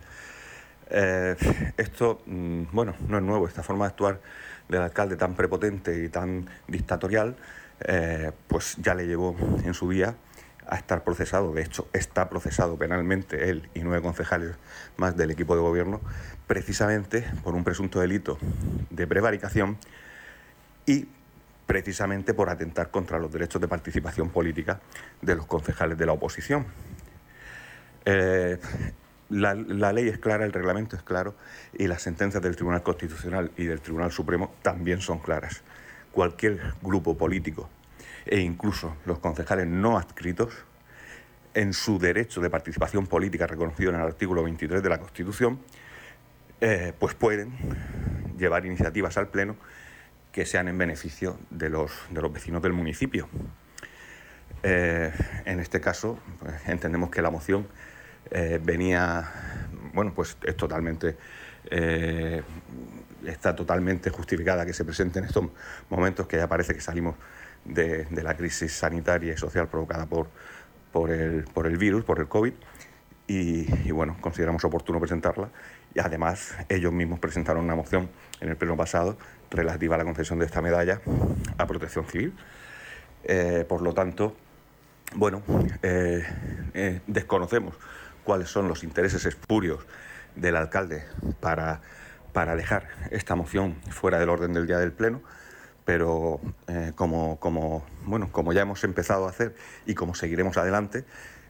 Eh, 0.90 1.36
esto, 1.76 2.22
mm, 2.26 2.64
bueno, 2.72 2.94
no 3.08 3.18
es 3.18 3.22
nuevo, 3.22 3.46
esta 3.46 3.62
forma 3.62 3.84
de 3.84 3.90
actuar 3.90 4.20
del 4.68 4.82
alcalde 4.82 5.16
tan 5.16 5.34
prepotente 5.34 6.04
y 6.04 6.08
tan 6.08 6.48
dictatorial, 6.66 7.36
eh, 7.80 8.32
pues 8.46 8.76
ya 8.78 8.94
le 8.94 9.06
llevó 9.06 9.36
en 9.64 9.74
su 9.74 9.90
día 9.90 10.14
a 10.66 10.76
estar 10.76 11.02
procesado, 11.02 11.52
de 11.52 11.62
hecho 11.62 11.88
está 11.92 12.28
procesado 12.28 12.76
penalmente 12.76 13.48
él 13.48 13.68
y 13.74 13.80
nueve 13.80 14.02
concejales 14.02 14.56
más 14.98 15.16
del 15.16 15.30
equipo 15.30 15.54
de 15.54 15.62
gobierno, 15.62 16.00
precisamente 16.46 17.24
por 17.42 17.54
un 17.54 17.64
presunto 17.64 18.00
delito 18.00 18.38
de 18.90 19.06
prevaricación 19.06 19.78
y 20.84 21.08
precisamente 21.66 22.34
por 22.34 22.50
atentar 22.50 22.90
contra 22.90 23.18
los 23.18 23.32
derechos 23.32 23.60
de 23.60 23.68
participación 23.68 24.30
política 24.30 24.80
de 25.22 25.36
los 25.36 25.46
concejales 25.46 25.96
de 25.96 26.06
la 26.06 26.12
oposición. 26.12 26.66
Eh, 28.04 28.58
la, 29.30 29.54
ley 29.92 30.08
es 30.08 30.18
clara, 30.18 30.44
el 30.44 30.52
reglamento 30.52 30.96
es 30.96 31.02
claro 31.02 31.34
y 31.72 31.86
las 31.86 32.02
sentencias 32.02 32.42
del 32.42 32.56
Tribunal 32.56 32.82
Constitucional 32.82 33.50
y 33.56 33.64
del 33.64 33.80
Tribunal 33.80 34.12
Supremo 34.12 34.54
también 34.62 35.00
son 35.00 35.18
claras. 35.18 35.62
Cualquier 36.12 36.74
grupo 36.82 37.16
político 37.16 37.68
e 38.26 38.40
incluso 38.40 38.96
los 39.06 39.18
concejales 39.18 39.66
no 39.66 39.96
adscritos, 39.96 40.52
en 41.54 41.72
su 41.72 41.98
derecho 41.98 42.40
de 42.40 42.50
participación 42.50 43.06
política 43.06 43.46
reconocido 43.46 43.90
en 43.90 43.96
el 43.96 44.02
artículo 44.02 44.44
23 44.44 44.82
de 44.82 44.88
la 44.88 44.98
Constitución, 44.98 45.58
eh, 46.60 46.92
pues 46.98 47.14
pueden 47.14 47.52
llevar 48.38 48.66
iniciativas 48.66 49.16
al 49.16 49.28
Pleno 49.28 49.56
que 50.30 50.44
sean 50.44 50.68
en 50.68 50.78
beneficio 50.78 51.38
de 51.50 51.70
los, 51.70 51.90
de 52.10 52.20
los 52.20 52.32
vecinos 52.32 52.62
del 52.62 52.74
municipio. 52.74 53.28
Eh, 54.62 55.12
en 55.46 55.60
este 55.60 55.80
caso, 55.80 56.18
pues, 56.40 56.68
entendemos 56.68 57.10
que 57.10 57.22
la 57.22 57.30
moción 57.30 57.66
eh, 58.30 58.60
venía, 58.62 59.30
bueno, 59.94 60.12
pues 60.14 60.36
es 60.44 60.56
totalmente, 60.56 61.16
eh, 61.70 62.42
está 63.24 63.54
totalmente 63.54 64.10
justificada 64.10 64.66
que 64.66 64.72
se 64.72 64.84
presente 64.84 65.18
en 65.18 65.26
estos 65.26 65.44
momentos 65.88 66.26
que 66.26 66.36
ya 66.36 66.46
parece 66.46 66.74
que 66.74 66.80
salimos 66.80 67.16
de, 67.64 68.06
la 68.22 68.36
crisis 68.36 68.72
sanitaria 68.72 69.32
y 69.32 69.36
social 69.36 69.68
provocada 69.68 70.06
por, 70.06 70.28
por, 70.92 71.10
el, 71.10 71.44
por 71.44 71.66
el 71.66 71.76
virus, 71.78 72.04
por 72.04 72.18
el 72.18 72.28
COVID, 72.28 72.52
y, 73.30 73.90
bueno, 73.90 74.16
consideramos 74.22 74.64
oportuno 74.64 74.98
presentarla. 75.00 75.50
Y 75.94 76.00
además, 76.00 76.56
ellos 76.70 76.92
mismos 76.92 77.18
presentaron 77.18 77.62
una 77.62 77.74
moción 77.74 78.08
en 78.40 78.48
el 78.48 78.56
pleno 78.56 78.74
pasado 78.74 79.18
relativa 79.50 79.96
a 79.96 79.98
la 79.98 80.04
concesión 80.04 80.38
de 80.38 80.46
esta 80.46 80.62
medalla 80.62 81.02
a 81.58 81.66
protección 81.66 82.06
civil. 82.06 82.32
Eh, 83.24 83.66
por 83.68 83.82
lo 83.82 83.92
tanto, 83.92 84.34
bueno, 85.14 85.42
desconocemos 87.06 87.74
cuáles 88.28 88.50
son 88.50 88.68
los 88.68 88.84
intereses 88.84 89.24
espurios 89.24 89.86
del 90.36 90.56
alcalde 90.56 91.02
para, 91.40 91.80
para 92.34 92.56
dejar 92.56 92.86
esta 93.10 93.34
moción 93.36 93.76
fuera 93.88 94.18
del 94.18 94.28
orden 94.28 94.52
del 94.52 94.66
día 94.66 94.76
del 94.76 94.92
Pleno, 94.92 95.22
pero 95.86 96.38
eh, 96.66 96.92
como, 96.94 97.40
como, 97.40 97.86
bueno, 98.04 98.28
como 98.30 98.52
ya 98.52 98.60
hemos 98.60 98.84
empezado 98.84 99.24
a 99.26 99.30
hacer 99.30 99.54
y 99.86 99.94
como 99.94 100.14
seguiremos 100.14 100.58
adelante, 100.58 101.06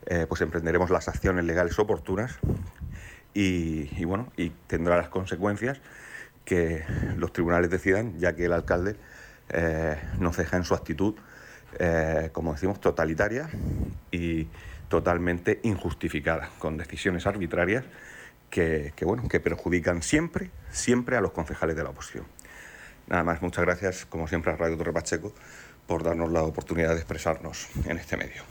eh, 0.06 0.26
pues 0.28 0.40
emprenderemos 0.40 0.90
las 0.90 1.08
acciones 1.08 1.44
legales 1.46 1.76
oportunas 1.80 2.38
y, 3.34 4.04
bueno, 4.04 4.30
y 4.36 4.50
tendrá 4.68 4.96
las 4.96 5.08
consecuencias 5.08 5.80
que 6.44 6.84
los 7.16 7.32
tribunales 7.32 7.70
decidan, 7.70 8.16
ya 8.20 8.36
que 8.36 8.44
el 8.44 8.52
alcalde 8.52 8.94
eh, 9.48 10.00
nos 10.20 10.36
deja 10.36 10.56
en 10.56 10.62
su 10.62 10.74
actitud, 10.74 11.16
como 12.32 12.52
decimos, 12.52 12.80
totalitaria 12.80 13.48
y 14.12 14.46
totalmente 14.88 15.60
injustificada, 15.62 16.50
con 16.58 16.76
decisiones 16.76 17.26
arbitrarias 17.26 17.84
que, 18.50 18.92
bueno, 19.02 19.28
que 19.28 19.40
perjudican 19.40 20.02
siempre, 20.02 20.50
siempre 20.70 21.16
a 21.16 21.20
los 21.20 21.32
concejales 21.32 21.76
de 21.76 21.84
la 21.84 21.90
oposición. 21.90 22.24
Nada 23.06 23.24
más, 23.24 23.42
muchas 23.42 23.64
gracias, 23.64 24.06
como 24.06 24.28
siempre, 24.28 24.52
a 24.52 24.56
Radio 24.56 24.76
Torre 24.76 24.92
Pacheco 24.92 25.32
por 25.86 26.02
darnos 26.02 26.30
la 26.30 26.42
oportunidad 26.42 26.90
de 26.90 26.96
expresarnos 26.96 27.68
en 27.86 27.96
este 27.98 28.16
medio. 28.16 28.42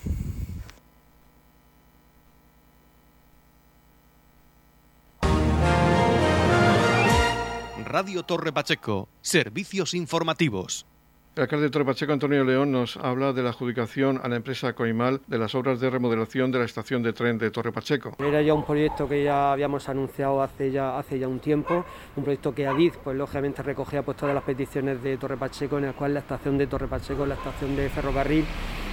Radio 7.86 8.24
Torre 8.24 8.52
Pacheco, 8.52 9.08
servicios 9.22 9.94
informativos. 9.94 10.87
El 11.38 11.44
alcalde 11.44 11.66
de 11.66 11.70
Torre 11.70 11.86
Pacheco, 11.86 12.14
Antonio 12.14 12.44
León, 12.44 12.72
nos 12.72 12.98
habla 12.98 13.32
de 13.32 13.44
la 13.44 13.50
adjudicación 13.50 14.20
a 14.24 14.28
la 14.28 14.38
empresa 14.38 14.74
Coimal 14.74 15.22
de 15.28 15.38
las 15.38 15.54
obras 15.54 15.80
de 15.80 15.88
remodelación 15.88 16.52
de 16.52 16.58
la 16.58 16.66
estación 16.66 17.04
de 17.04 17.14
tren 17.14 17.38
de 17.38 17.52
Torre 17.52 17.72
Pacheco. 17.72 18.16
Era 18.18 18.42
ya 18.42 18.56
un 18.56 18.66
proyecto 18.66 19.08
que 19.08 19.24
ya 19.24 19.52
habíamos 19.52 19.88
anunciado 19.88 20.42
hace 20.42 20.72
ya, 20.72 20.98
un 21.28 21.40
tiempo, 21.40 21.86
un 22.16 22.24
proyecto 22.24 22.56
que 22.56 22.66
ADIZ, 22.66 22.98
pues 23.04 23.16
lógicamente 23.16 23.62
recogía 23.62 24.02
pues, 24.02 24.18
todas 24.18 24.34
las 24.34 24.44
peticiones 24.44 25.04
de 25.04 25.16
Torre 25.18 25.38
Pacheco, 25.38 25.78
en 25.78 25.84
el 25.84 25.94
cual 25.94 26.16
la 26.16 26.22
estación 26.22 26.58
de 26.58 26.66
Torre 26.66 26.88
Pacheco, 26.88 27.24
la 27.28 27.36
estación 27.36 27.76
de 27.76 27.88
ferrocarril, 27.90 28.44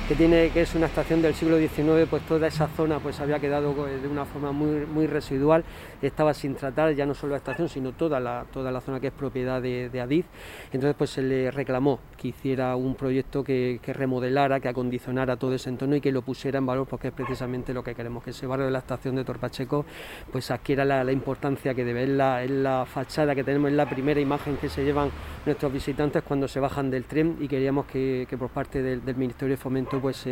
que 0.08 0.14
tiene 0.14 0.50
que 0.50 0.60
es 0.60 0.74
una 0.74 0.84
estación 0.84 1.22
del 1.22 1.34
siglo 1.34 1.56
XIX, 1.56 2.06
pues 2.10 2.22
toda 2.26 2.46
esa 2.46 2.68
zona 2.68 2.98
pues 2.98 3.20
había 3.20 3.38
quedado 3.38 3.72
pues, 3.72 4.02
de 4.02 4.06
una 4.06 4.26
forma 4.26 4.52
muy, 4.52 4.84
muy 4.84 5.06
residual, 5.06 5.64
estaba 6.02 6.34
sin 6.34 6.54
tratar 6.56 6.94
ya 6.94 7.06
no 7.06 7.14
solo 7.14 7.30
la 7.30 7.38
estación, 7.38 7.70
sino 7.70 7.92
toda 7.92 8.20
la, 8.20 8.44
toda 8.52 8.70
la 8.70 8.82
zona 8.82 9.00
que 9.00 9.06
es 9.06 9.12
propiedad 9.14 9.62
de, 9.62 9.88
de 9.88 10.00
Adiz. 10.02 10.26
Entonces 10.72 10.94
pues 10.98 11.08
se 11.08 11.22
le 11.22 11.50
reclamó 11.50 12.00
que 12.18 12.28
hiciera 12.28 12.76
un 12.76 12.96
proyecto 12.96 13.42
que, 13.42 13.80
remodelara, 13.82 14.60
que 14.60 14.68
acondicionara 14.68 15.36
todo 15.36 15.54
ese 15.54 15.70
entorno 15.70 15.96
y 15.96 16.02
que 16.02 16.12
lo 16.12 16.20
pusiera 16.20 16.58
en 16.58 16.66
valor, 16.66 16.86
porque 16.86 17.08
es 17.08 17.14
precisamente 17.14 17.72
lo 17.72 17.82
que 17.82 17.94
queremos, 17.94 18.22
que 18.22 18.30
ese 18.30 18.46
barrio 18.46 18.66
de 18.66 18.72
la 18.72 18.80
estación 18.80 19.16
de 19.16 19.24
Torpacheco 19.24 19.86
pues 20.30 20.50
adquiera 20.50 20.84
la, 20.84 21.10
importancia 21.12 21.72
que 21.72 21.82
debe, 21.82 22.02
es 22.02 22.10
la, 22.10 22.44
la 22.44 22.84
fachada 22.84 23.34
que 23.34 23.42
tenemos, 23.42 23.70
es 23.70 23.76
la 23.76 23.88
primera 23.88 24.20
imagen 24.20 24.58
que 24.58 24.68
se 24.68 24.84
llevan 24.84 25.10
nuestros 25.46 25.72
visitantes 25.72 26.22
cuando 26.22 26.46
se 26.46 26.60
bajan 26.60 26.90
del 26.90 27.04
tren 27.04 27.38
y 27.40 27.48
queríamos 27.48 27.86
que, 27.86 28.26
por 28.38 28.50
parte 28.50 28.82
del 28.82 29.16
Ministerio 29.16 29.54
de 29.54 29.56
Fomento 29.56 29.93
pues 30.00 30.26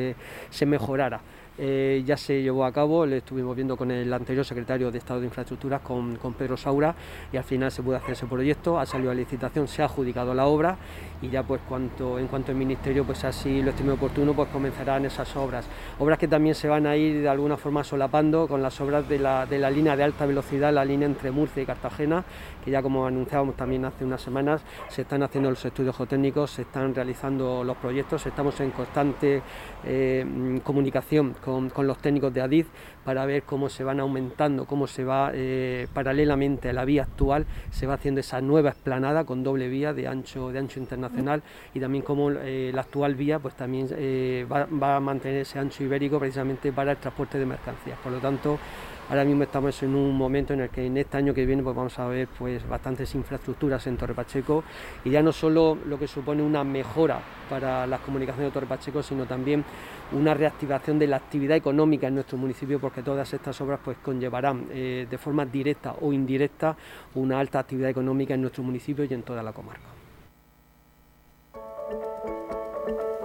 se 0.50 0.66
mejorara. 0.66 1.20
Eh, 1.58 2.02
ya 2.06 2.16
se 2.16 2.42
llevó 2.42 2.64
a 2.64 2.72
cabo, 2.72 3.04
le 3.04 3.18
estuvimos 3.18 3.54
viendo 3.54 3.76
con 3.76 3.90
el 3.90 4.10
anterior 4.12 4.44
secretario 4.44 4.90
de 4.90 4.98
Estado 4.98 5.20
de 5.20 5.26
Infraestructuras, 5.26 5.82
con, 5.82 6.16
Pedro 6.38 6.56
Saura, 6.56 6.94
y 7.30 7.36
al 7.36 7.44
final 7.44 7.70
se 7.70 7.82
pudo 7.82 7.96
hacer 7.96 8.12
ese 8.12 8.26
proyecto, 8.26 8.78
ha 8.78 8.86
salido 8.86 9.10
a 9.10 9.14
licitación, 9.14 9.68
se 9.68 9.82
ha 9.82 9.84
adjudicado 9.84 10.32
la 10.32 10.46
obra 10.46 10.78
y 11.20 11.28
ya 11.28 11.42
pues 11.42 11.60
cuanto, 11.68 12.18
en 12.18 12.26
cuanto 12.26 12.52
el 12.52 12.58
Ministerio 12.58 13.04
pues 13.04 13.22
así 13.24 13.62
lo 13.62 13.70
estime 13.70 13.92
oportuno, 13.92 14.32
pues 14.32 14.48
comenzarán 14.48 15.04
esas 15.04 15.36
obras. 15.36 15.66
Obras 15.98 16.18
que 16.18 16.26
también 16.26 16.54
se 16.54 16.68
van 16.68 16.86
a 16.86 16.96
ir 16.96 17.20
de 17.20 17.28
alguna 17.28 17.56
forma 17.58 17.84
solapando 17.84 18.48
con 18.48 18.62
las 18.62 18.80
obras 18.80 19.06
de 19.08 19.18
la, 19.18 19.44
de 19.44 19.58
la 19.58 19.70
línea 19.70 19.94
de 19.94 20.04
alta 20.04 20.24
velocidad, 20.24 20.72
la 20.72 20.84
línea 20.84 21.06
entre 21.06 21.30
Murcia 21.30 21.62
y 21.62 21.66
Cartagena, 21.66 22.24
que 22.64 22.70
ya 22.70 22.82
como 22.82 23.06
anunciábamos 23.06 23.56
también 23.56 23.84
hace 23.84 24.04
unas 24.04 24.22
semanas, 24.22 24.62
se 24.88 25.02
están 25.02 25.22
haciendo 25.22 25.50
los 25.50 25.62
estudios 25.64 25.96
geotécnicos, 25.96 26.50
se 26.50 26.62
están 26.62 26.94
realizando 26.94 27.62
los 27.62 27.76
proyectos, 27.76 28.24
estamos 28.26 28.58
en 28.60 28.70
constante 28.70 29.42
eh, 29.84 30.60
comunicación 30.64 31.34
con, 31.44 31.70
los 31.86 31.98
técnicos 31.98 32.32
de 32.32 32.40
ADIZ 32.40 32.66
para 33.04 33.26
ver 33.26 33.42
cómo 33.42 33.68
se 33.68 33.84
van 33.84 34.00
aumentando, 34.00 34.64
cómo 34.64 34.86
se 34.86 35.04
va 35.04 35.30
eh, 35.34 35.88
paralelamente 35.92 36.70
a 36.70 36.72
la 36.72 36.84
vía 36.84 37.02
actual, 37.02 37.46
se 37.70 37.86
va 37.86 37.94
haciendo 37.94 38.20
esa 38.20 38.40
nueva 38.40 38.70
explanada 38.70 39.24
con 39.24 39.42
doble 39.42 39.68
vía 39.68 39.92
de 39.92 40.08
ancho, 40.08 40.50
de 40.52 40.60
ancho 40.60 40.80
internacional 40.80 41.42
y 41.74 41.80
también 41.80 42.04
cómo 42.04 42.30
eh, 42.30 42.70
la 42.74 42.82
actual 42.82 43.14
vía 43.14 43.38
pues 43.38 43.54
también 43.54 43.88
va, 44.50 44.66
va 44.66 44.96
a 44.96 45.00
mantener 45.00 45.42
ese 45.42 45.58
ancho 45.58 45.84
ibérico 45.84 46.18
precisamente 46.18 46.72
para 46.72 46.92
el 46.92 46.96
transporte 46.98 47.38
de 47.38 47.46
mercancías. 47.46 47.98
Por 47.98 48.12
lo 48.12 48.18
tanto, 48.18 48.58
Ahora 49.12 49.26
mismo 49.26 49.42
estamos 49.42 49.82
en 49.82 49.94
un 49.94 50.16
momento 50.16 50.54
en 50.54 50.62
el 50.62 50.70
que 50.70 50.86
en 50.86 50.96
este 50.96 51.18
año 51.18 51.34
que 51.34 51.44
viene 51.44 51.62
pues 51.62 51.76
vamos 51.76 51.98
a 51.98 52.06
ver 52.06 52.28
pues 52.38 52.66
bastantes 52.66 53.14
infraestructuras 53.14 53.86
en 53.86 53.98
Torre 53.98 54.14
Pacheco 54.14 54.64
y 55.04 55.10
ya 55.10 55.22
no 55.22 55.32
solo 55.32 55.76
lo 55.86 55.98
que 55.98 56.08
supone 56.08 56.42
una 56.42 56.64
mejora 56.64 57.20
para 57.50 57.86
las 57.86 58.00
comunicaciones 58.00 58.48
de 58.48 58.54
Torre 58.54 58.66
Pacheco, 58.66 59.02
sino 59.02 59.26
también 59.26 59.66
una 60.12 60.32
reactivación 60.32 60.98
de 60.98 61.08
la 61.08 61.16
actividad 61.16 61.58
económica 61.58 62.08
en 62.08 62.14
nuestro 62.14 62.38
municipio, 62.38 62.80
porque 62.80 63.02
todas 63.02 63.30
estas 63.34 63.60
obras 63.60 63.80
pues 63.84 63.98
conllevarán 63.98 64.68
eh, 64.70 65.06
de 65.10 65.18
forma 65.18 65.44
directa 65.44 65.94
o 66.00 66.14
indirecta 66.14 66.74
una 67.14 67.38
alta 67.38 67.58
actividad 67.58 67.90
económica 67.90 68.32
en 68.32 68.40
nuestro 68.40 68.62
municipio 68.62 69.04
y 69.04 69.12
en 69.12 69.24
toda 69.24 69.42
la 69.42 69.52
comarca. 69.52 70.01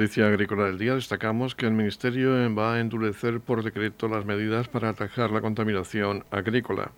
Noticia 0.00 0.28
agrícola 0.28 0.64
del 0.64 0.78
día 0.78 0.94
destacamos 0.94 1.54
que 1.54 1.66
el 1.66 1.72
Ministerio 1.72 2.32
va 2.54 2.72
a 2.72 2.80
endurecer 2.80 3.38
por 3.38 3.62
decreto 3.62 4.08
las 4.08 4.24
medidas 4.24 4.66
para 4.66 4.88
atajar 4.88 5.30
la 5.30 5.42
contaminación 5.42 6.24
agrícola. 6.30 6.90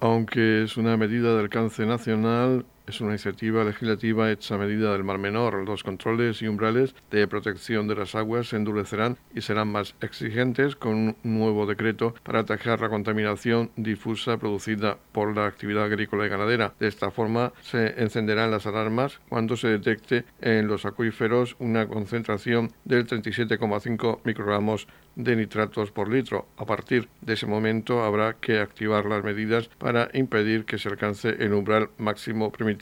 Aunque 0.00 0.62
es 0.62 0.78
una 0.78 0.96
medida 0.96 1.34
de 1.34 1.40
alcance 1.40 1.84
nacional, 1.84 2.64
es 2.86 3.00
una 3.00 3.10
iniciativa 3.10 3.64
legislativa 3.64 4.30
hecha 4.30 4.54
a 4.54 4.58
medida 4.58 4.92
del 4.92 5.04
Mar 5.04 5.18
Menor. 5.18 5.66
Los 5.66 5.82
controles 5.82 6.40
y 6.42 6.46
umbrales 6.46 6.94
de 7.10 7.26
protección 7.26 7.88
de 7.88 7.96
las 7.96 8.14
aguas 8.14 8.48
se 8.48 8.56
endurecerán 8.56 9.18
y 9.34 9.40
serán 9.40 9.68
más 9.68 9.94
exigentes 10.00 10.76
con 10.76 10.94
un 10.94 11.16
nuevo 11.24 11.66
decreto 11.66 12.14
para 12.22 12.40
atajar 12.40 12.80
la 12.80 12.88
contaminación 12.88 13.70
difusa 13.76 14.38
producida 14.38 14.98
por 15.12 15.34
la 15.36 15.46
actividad 15.46 15.84
agrícola 15.84 16.26
y 16.26 16.28
ganadera. 16.28 16.74
De 16.78 16.86
esta 16.86 17.10
forma 17.10 17.52
se 17.62 18.00
encenderán 18.00 18.50
las 18.50 18.66
alarmas 18.66 19.20
cuando 19.28 19.56
se 19.56 19.68
detecte 19.68 20.24
en 20.40 20.68
los 20.68 20.86
acuíferos 20.86 21.56
una 21.58 21.88
concentración 21.88 22.72
del 22.84 23.06
37,5 23.06 24.20
microgramos 24.24 24.86
de 25.16 25.34
nitratos 25.34 25.90
por 25.90 26.08
litro. 26.08 26.46
A 26.58 26.66
partir 26.66 27.08
de 27.22 27.34
ese 27.34 27.46
momento 27.46 28.04
habrá 28.04 28.34
que 28.34 28.60
activar 28.60 29.06
las 29.06 29.24
medidas 29.24 29.68
para 29.78 30.10
impedir 30.12 30.66
que 30.66 30.78
se 30.78 30.88
alcance 30.88 31.30
el 31.30 31.54
umbral 31.54 31.88
máximo 31.96 32.52
permitido 32.52 32.75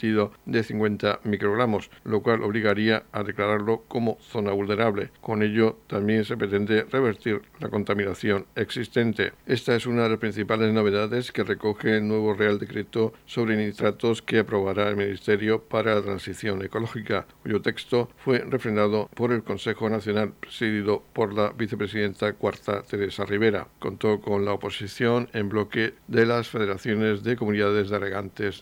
de 0.45 0.63
50 0.63 1.19
microgramos, 1.23 1.89
lo 2.03 2.21
cual 2.21 2.43
obligaría 2.43 3.03
a 3.11 3.23
declararlo 3.23 3.83
como 3.87 4.17
zona 4.21 4.51
vulnerable. 4.51 5.09
Con 5.21 5.43
ello 5.43 5.77
también 5.87 6.25
se 6.25 6.37
pretende 6.37 6.83
revertir 6.83 7.41
la 7.59 7.69
contaminación 7.69 8.45
existente. 8.55 9.33
Esta 9.45 9.75
es 9.75 9.85
una 9.85 10.03
de 10.03 10.09
las 10.09 10.19
principales 10.19 10.73
novedades 10.73 11.31
que 11.31 11.43
recoge 11.43 11.97
el 11.97 12.07
nuevo 12.07 12.33
Real 12.33 12.59
Decreto 12.59 13.13
sobre 13.25 13.57
nitratos 13.57 14.21
que 14.21 14.39
aprobará 14.39 14.89
el 14.89 14.95
Ministerio 14.95 15.61
para 15.61 15.95
la 15.95 16.01
Transición 16.01 16.63
Ecológica, 16.63 17.25
cuyo 17.41 17.61
texto 17.61 18.09
fue 18.17 18.39
refrendado 18.39 19.09
por 19.13 19.31
el 19.31 19.43
Consejo 19.43 19.89
Nacional 19.89 20.33
presidido 20.39 21.03
por 21.13 21.33
la 21.33 21.51
vicepresidenta 21.51 22.33
cuarta 22.33 22.83
Teresa 22.83 23.25
Rivera. 23.25 23.67
Contó 23.79 24.21
con 24.21 24.45
la 24.45 24.53
oposición 24.53 25.29
en 25.33 25.49
bloque 25.49 25.93
de 26.07 26.25
las 26.25 26.47
federaciones 26.47 27.23
de 27.23 27.35
comunidades 27.35 27.89
de 27.89 27.95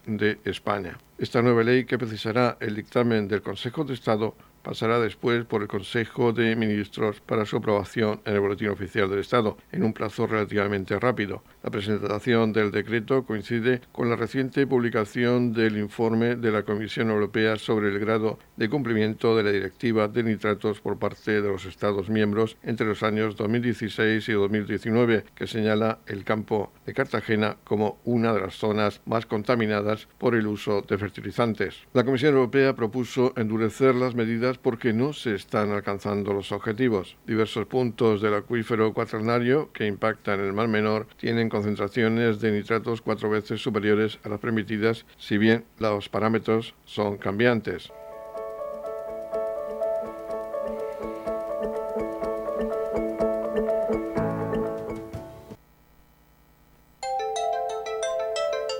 de 0.05 0.39
España. 0.45 0.97
Esta 1.23 1.41
nueva 1.41 1.63
ley, 1.63 1.85
que 1.85 1.97
precisará 1.97 2.57
el 2.59 2.75
dictamen 2.75 3.29
del 3.29 3.41
Consejo 3.41 3.85
de 3.85 3.93
Estado, 3.93 4.35
pasará 4.63 4.99
después 4.99 5.45
por 5.45 5.61
el 5.61 5.67
Consejo 5.67 6.33
de 6.33 6.55
Ministros 6.55 7.19
para 7.21 7.45
su 7.45 7.57
aprobación 7.57 8.21
en 8.25 8.33
el 8.33 8.39
Boletín 8.39 8.69
Oficial 8.69 9.09
del 9.09 9.19
Estado, 9.19 9.57
en 9.71 9.83
un 9.83 9.93
plazo 9.93 10.25
relativamente 10.25 10.97
rápido. 10.99 11.43
La 11.61 11.69
presentación 11.69 12.53
del 12.53 12.71
decreto 12.71 13.25
coincide 13.25 13.81
con 13.91 14.09
la 14.09 14.15
reciente 14.15 14.65
publicación 14.65 15.53
del 15.53 15.77
informe 15.77 16.35
de 16.35 16.51
la 16.51 16.63
Comisión 16.63 17.09
Europea 17.09 17.57
sobre 17.57 17.89
el 17.89 17.99
grado 17.99 18.39
de 18.55 18.69
cumplimiento 18.69 19.35
de 19.35 19.43
la 19.43 19.51
Directiva 19.51 20.07
de 20.07 20.23
Nitratos 20.23 20.79
por 20.79 20.97
parte 20.97 21.41
de 21.41 21.47
los 21.47 21.65
Estados 21.65 22.09
miembros 22.09 22.57
entre 22.63 22.87
los 22.87 23.03
años 23.03 23.35
2016 23.35 24.27
y 24.29 24.31
2019, 24.31 25.25
que 25.35 25.47
señala 25.47 25.99
el 26.07 26.23
campo 26.23 26.71
de 26.85 26.93
Cartagena 26.93 27.57
como 27.63 27.99
una 28.05 28.33
de 28.33 28.41
las 28.41 28.55
zonas 28.55 29.01
más 29.05 29.25
contaminadas 29.25 30.07
por 30.17 30.35
el 30.35 30.47
uso 30.47 30.81
de 30.81 30.97
fertilizantes. 30.97 31.75
La 31.93 32.03
Comisión 32.03 32.35
Europea 32.35 32.75
propuso 32.75 33.33
endurecer 33.35 33.95
las 33.95 34.15
medidas 34.15 34.52
porque 34.57 34.93
no 34.93 35.13
se 35.13 35.35
están 35.35 35.71
alcanzando 35.71 36.33
los 36.33 36.51
objetivos. 36.51 37.15
Diversos 37.25 37.65
puntos 37.65 38.21
del 38.21 38.33
acuífero 38.33 38.93
cuaternario 38.93 39.71
que 39.73 39.87
impactan 39.87 40.39
el 40.39 40.53
Mar 40.53 40.67
Menor 40.67 41.07
tienen 41.17 41.49
concentraciones 41.49 42.39
de 42.39 42.51
nitratos 42.51 43.01
cuatro 43.01 43.29
veces 43.29 43.61
superiores 43.61 44.19
a 44.23 44.29
las 44.29 44.39
permitidas, 44.39 45.05
si 45.17 45.37
bien 45.37 45.65
los 45.79 46.09
parámetros 46.09 46.75
son 46.85 47.17
cambiantes. 47.17 47.91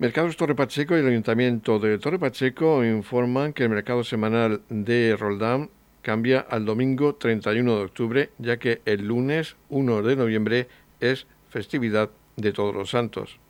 Mercados 0.00 0.36
Torre 0.36 0.54
Pacheco 0.54 0.96
y 0.96 1.00
el 1.00 1.08
Ayuntamiento 1.08 1.80
de 1.80 1.98
Torre 1.98 2.20
Pacheco 2.20 2.84
informan 2.84 3.52
que 3.52 3.64
el 3.64 3.70
mercado 3.70 4.04
semanal 4.04 4.62
de 4.68 5.16
Roldán 5.18 5.70
cambia 6.02 6.38
al 6.38 6.64
domingo 6.64 7.16
31 7.16 7.76
de 7.76 7.82
octubre, 7.82 8.30
ya 8.38 8.58
que 8.58 8.80
el 8.84 9.08
lunes 9.08 9.56
1 9.70 10.02
de 10.02 10.14
noviembre 10.14 10.68
es 11.00 11.26
festividad 11.48 12.10
de 12.36 12.52
Todos 12.52 12.76
los 12.76 12.90
Santos. 12.90 13.40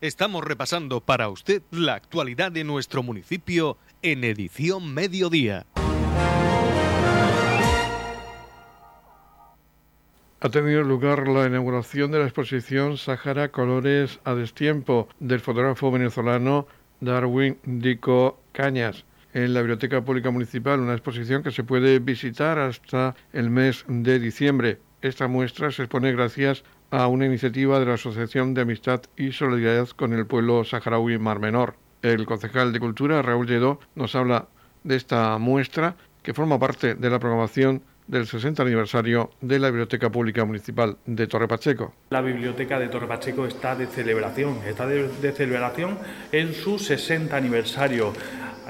Estamos 0.00 0.42
repasando 0.42 1.02
para 1.02 1.28
usted 1.28 1.62
la 1.70 1.94
actualidad 1.94 2.50
de 2.50 2.64
nuestro 2.64 3.04
municipio 3.04 3.78
en 4.02 4.24
edición 4.24 4.92
mediodía. 4.92 5.66
Ha 10.42 10.48
tenido 10.48 10.82
lugar 10.82 11.28
la 11.28 11.46
inauguración 11.46 12.10
de 12.10 12.18
la 12.18 12.24
exposición 12.24 12.96
Sahara 12.96 13.50
Colores 13.50 14.20
a 14.24 14.34
Destiempo 14.34 15.06
del 15.20 15.40
fotógrafo 15.40 15.90
venezolano 15.90 16.66
Darwin 17.00 17.58
Dico 17.64 18.40
Cañas 18.52 19.04
en 19.34 19.52
la 19.52 19.60
Biblioteca 19.60 20.02
Pública 20.02 20.30
Municipal, 20.30 20.80
una 20.80 20.94
exposición 20.94 21.42
que 21.42 21.50
se 21.50 21.62
puede 21.62 21.98
visitar 21.98 22.58
hasta 22.58 23.14
el 23.34 23.50
mes 23.50 23.84
de 23.86 24.18
diciembre. 24.18 24.78
Esta 25.02 25.28
muestra 25.28 25.70
se 25.72 25.82
expone 25.82 26.12
gracias 26.12 26.64
a 26.90 27.06
una 27.06 27.26
iniciativa 27.26 27.78
de 27.78 27.86
la 27.86 27.94
Asociación 27.94 28.54
de 28.54 28.62
Amistad 28.62 29.02
y 29.18 29.32
Solidaridad 29.32 29.88
con 29.90 30.14
el 30.14 30.26
pueblo 30.26 30.64
saharaui 30.64 31.18
Mar 31.18 31.38
Menor. 31.38 31.74
El 32.00 32.24
concejal 32.24 32.72
de 32.72 32.80
Cultura, 32.80 33.20
Raúl 33.20 33.46
Lledó, 33.46 33.78
nos 33.94 34.14
habla 34.14 34.48
de 34.84 34.96
esta 34.96 35.36
muestra 35.36 35.96
que 36.22 36.32
forma 36.32 36.58
parte 36.58 36.94
de 36.94 37.10
la 37.10 37.18
programación 37.18 37.82
del 38.10 38.26
60 38.26 38.62
aniversario 38.62 39.30
de 39.40 39.60
la 39.60 39.68
Biblioteca 39.68 40.10
Pública 40.10 40.44
Municipal 40.44 40.96
de 41.06 41.28
Torre 41.28 41.46
Pacheco. 41.46 41.94
La 42.10 42.20
Biblioteca 42.20 42.78
de 42.80 42.88
Torre 42.88 43.06
Pacheco 43.06 43.46
está 43.46 43.76
de 43.76 43.86
celebración, 43.86 44.58
está 44.66 44.86
de, 44.86 45.32
celebración 45.32 45.96
en 46.32 46.52
su 46.52 46.78
60 46.78 47.36
aniversario. 47.36 48.12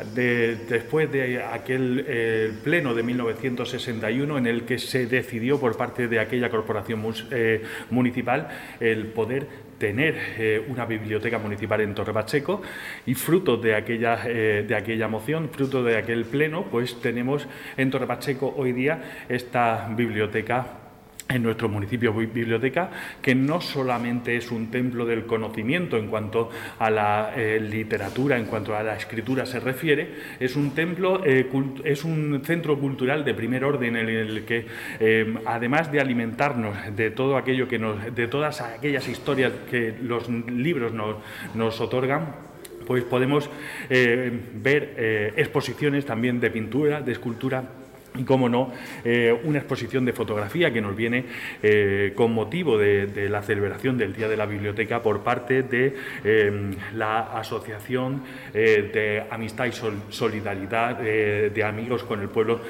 Después 0.05 1.11
de 1.11 1.43
aquel 1.43 2.05
eh, 2.07 2.53
pleno 2.63 2.95
de 2.95 3.03
1961 3.03 4.39
en 4.39 4.47
el 4.47 4.65
que 4.65 4.79
se 4.79 5.07
decidió 5.07 5.59
por 5.59 5.77
parte 5.77 6.09
de 6.09 6.21
aquella 6.21 6.51
corporación 6.51 7.03
eh, 7.31 7.63
municipal 7.91 8.49
el 8.81 9.07
poder 9.07 9.47
tener 9.79 10.15
eh, 10.39 10.65
una 10.69 10.85
biblioteca 10.85 11.39
municipal 11.39 11.81
en 11.81 11.95
Torre 11.95 12.13
Pacheco 12.13 12.63
y 13.07 13.15
fruto 13.15 13.57
de 13.57 13.75
aquella, 13.75 14.17
de 14.17 14.75
aquella 14.75 15.09
moción, 15.09 15.49
fruto 15.51 15.83
de 15.83 15.97
aquel 15.97 16.25
pleno, 16.25 16.67
pues 16.71 17.01
tenemos 17.01 17.47
en 17.77 17.91
Torre 17.91 18.07
Pacheco 18.07 18.55
hoy 18.57 18.73
día 18.73 19.25
esta 19.29 19.89
biblioteca 19.97 20.90
en 21.31 21.43
nuestro 21.43 21.69
municipio 21.69 22.13
biblioteca, 22.13 22.91
que 23.23 23.35
no 23.35 23.61
solamente 23.61 24.37
es 24.37 24.51
un 24.51 24.71
templo 24.71 25.07
del 25.07 25.27
conocimiento 25.27 25.97
en 25.97 26.09
cuanto 26.09 26.51
a 26.79 26.91
la 26.91 27.33
eh, 27.37 27.61
literatura, 27.61 28.37
en 28.37 28.47
cuanto 28.47 28.77
a 28.77 28.83
la 28.83 28.97
escritura 28.97 29.47
se 29.47 29.61
refiere, 29.61 30.11
es 30.41 30.57
un 30.57 30.73
templo, 30.73 31.23
eh, 31.25 31.49
es 31.85 32.05
un 32.05 32.43
centro 32.45 32.79
cultural 32.79 33.25
de 33.25 33.35
primer 33.35 33.65
orden 33.65 33.97
en 33.97 34.09
el 34.09 34.45
que, 34.45 34.67
eh, 34.99 35.35
además 35.47 35.93
de 35.93 36.01
alimentarnos 36.01 36.97
de 36.97 37.11
todo 37.13 37.37
aquello 37.37 37.69
que 37.69 37.79
nos, 37.79 38.15
de 38.15 38.27
todas 38.27 38.61
aquellas 38.61 39.07
historias 39.09 39.53
que 39.71 39.95
los 40.03 40.29
libros 40.29 40.93
nos, 40.93 41.17
nos 41.55 41.81
otorgan, 41.81 42.51
pues 42.87 43.05
podemos 43.05 43.49
ver 43.89 45.33
exposiciones 45.37 46.05
también 46.05 46.41
de 46.41 46.51
pintura, 46.51 47.01
de 47.03 47.13
escultura 47.13 47.80
y, 48.17 48.25
como 48.25 48.49
no, 48.49 48.73
eh, 49.05 49.39
una 49.45 49.59
exposición 49.59 50.05
de 50.05 50.13
fotografía 50.13 50.73
que 50.73 50.81
nos 50.81 50.97
viene 50.97 51.25
eh, 51.63 52.13
con 52.15 52.33
motivo 52.33 52.77
de, 52.77 53.29
la 53.31 53.43
celebración 53.43 53.99
del 53.99 54.15
Día 54.15 54.29
de 54.29 54.37
la 54.37 54.47
Biblioteca 54.47 55.03
por 55.03 55.23
parte 55.23 55.63
de 55.63 55.95
em, 56.25 56.75
la 56.95 57.39
Asociación 57.39 58.23
eh, 58.53 58.91
de 58.93 59.25
Amistad 59.31 59.67
y 59.67 59.73
Solidaridad 60.11 60.99
de 60.99 61.65
Amigos 61.65 62.03
con 62.05 62.21
el 62.21 62.29
Pueblo 62.29 62.61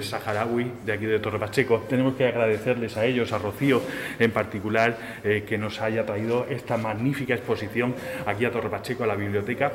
Saharaui 0.00 0.70
de 0.84 0.92
aquí 0.92 1.06
de 1.06 1.18
Torre 1.18 1.38
Pacheco. 1.38 1.84
Tenemos 1.88 2.14
que 2.14 2.26
agradecerles 2.26 2.96
a 2.96 3.04
ellos, 3.04 3.32
a 3.32 3.38
Rocío 3.38 3.82
en 4.18 4.30
particular, 4.30 4.96
que 5.22 5.58
nos 5.58 5.80
haya 5.80 6.04
traído 6.04 6.46
esta 6.48 6.76
magnífica 6.76 7.34
exposición 7.34 7.94
aquí 8.26 8.44
a 8.44 8.50
Torre 8.50 8.68
Pacheco, 8.68 9.04
a 9.04 9.06
la 9.06 9.16
biblioteca 9.16 9.72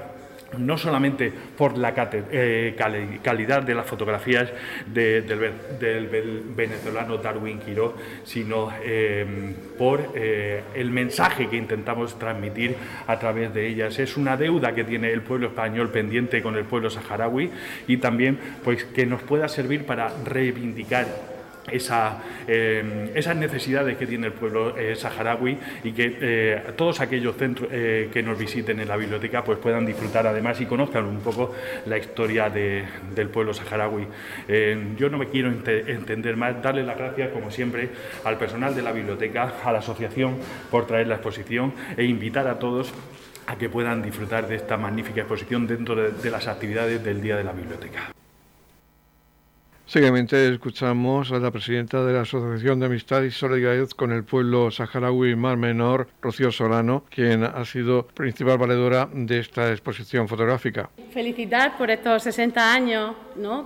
no 0.58 0.78
solamente 0.78 1.32
por 1.58 1.78
la 1.78 1.94
eh, 2.32 2.76
calidad 3.24 3.64
de 3.64 3.76
las 3.76 3.86
fotografías 3.86 4.50
del, 4.86 6.44
venezolano 6.56 7.18
Darwin 7.18 7.60
Quiró, 7.60 7.96
sino 8.24 8.72
eh, 8.84 9.54
por 9.78 10.12
eh, 10.16 10.64
el 10.76 10.92
mensaje 10.92 11.48
que 11.48 11.58
intentamos 11.58 12.18
transmitir 12.18 12.76
a 13.08 13.18
través 13.20 13.54
de 13.54 13.68
ellas. 13.68 14.00
Es 14.00 14.18
una 14.18 14.38
deuda 14.38 14.74
que 14.74 14.84
tiene 14.84 15.12
el 15.12 15.22
pueblo 15.22 15.48
español 15.48 15.90
pendiente 15.90 16.42
con 16.42 16.56
el 16.56 16.66
pueblo 16.66 16.90
saharaui 16.90 17.50
y 17.88 17.98
también 17.98 18.38
pues, 18.64 18.84
que 18.86 19.06
nos 19.06 19.22
pueda 19.22 19.48
servir 19.48 19.86
para 19.86 20.12
reivindicar 20.26 21.31
esa, 21.72 22.22
eh, 22.48 23.12
esas 23.16 23.36
necesidades 23.36 23.98
que 23.98 24.08
tiene 24.08 24.28
el 24.28 24.34
pueblo 24.34 24.78
eh, 24.78 24.96
saharaui 24.96 25.58
y 25.84 25.92
que 25.92 26.18
eh, 26.22 26.64
todos 26.76 27.02
aquellos 27.02 27.36
centros 27.36 27.70
que 27.72 28.24
nos 28.24 28.38
visiten 28.38 28.80
en 28.80 28.88
la 28.88 28.98
biblioteca 28.98 29.44
pues 29.44 29.58
puedan 29.60 29.86
disfrutar 29.86 30.28
además 30.28 30.60
y 30.62 30.66
conozcan 30.66 31.06
un 31.06 31.20
poco 31.20 31.54
la 31.86 31.98
historia 31.98 32.50
del 32.50 33.30
pueblo 33.30 33.54
saharaui. 33.54 34.08
yo 34.98 35.10
no 35.10 35.18
me 35.18 35.28
quiero 35.28 35.50
entender 35.50 36.38
más, 36.38 36.62
darle 36.62 36.84
las 36.84 36.98
gracias 36.98 37.30
como 37.30 37.52
siempre 37.52 37.90
al 38.24 38.38
personal 38.38 38.76
de 38.76 38.82
la 38.82 38.92
biblioteca, 38.92 39.54
a 39.64 39.72
la 39.72 39.80
asociación 39.80 40.38
por 40.70 40.88
traer 40.88 41.08
la 41.08 41.16
exposición 41.16 41.74
e 41.98 42.04
invitar 42.04 42.48
a 42.48 42.60
todos 42.60 42.94
a 43.48 43.58
que 43.58 43.70
puedan 43.70 44.02
disfrutar 44.02 44.48
de 44.48 44.56
esta 44.56 44.78
magnífica 44.78 45.22
exposición 45.22 45.68
dentro 45.68 45.96
de 45.96 46.32
las 46.32 46.48
actividades 46.48 47.04
del 47.04 47.22
Día 47.22 47.38
de 47.38 47.44
la 47.44 47.52
Biblioteca. 47.52 48.12
Seguidamente 49.92 50.48
escuchamos 50.48 51.34
a 51.34 51.40
la 51.40 51.52
presidenta 51.52 52.02
de 52.06 52.14
la 52.14 52.22
Asociación 52.22 52.80
de 52.80 52.86
Amistad 52.86 53.24
y 53.24 53.30
Solidaridad 53.30 53.90
con 53.90 54.14
el 54.14 54.24
pueblo 54.24 54.72
saharaui 54.72 55.36
Mar 55.36 55.58
Menor, 55.58 56.08
Rocío 56.22 56.50
Solano, 56.50 57.04
quien 57.10 57.44
ha 57.44 57.66
sido 57.66 58.08
principal 58.08 58.58
valedora 58.58 59.10
de 59.12 59.40
esta 59.40 59.70
exposición 59.70 60.30
fotográfica. 60.30 60.90
Felicitar 61.12 61.78
por 61.78 61.92
estos 61.92 62.24
60 62.24 62.74
años 62.74 63.16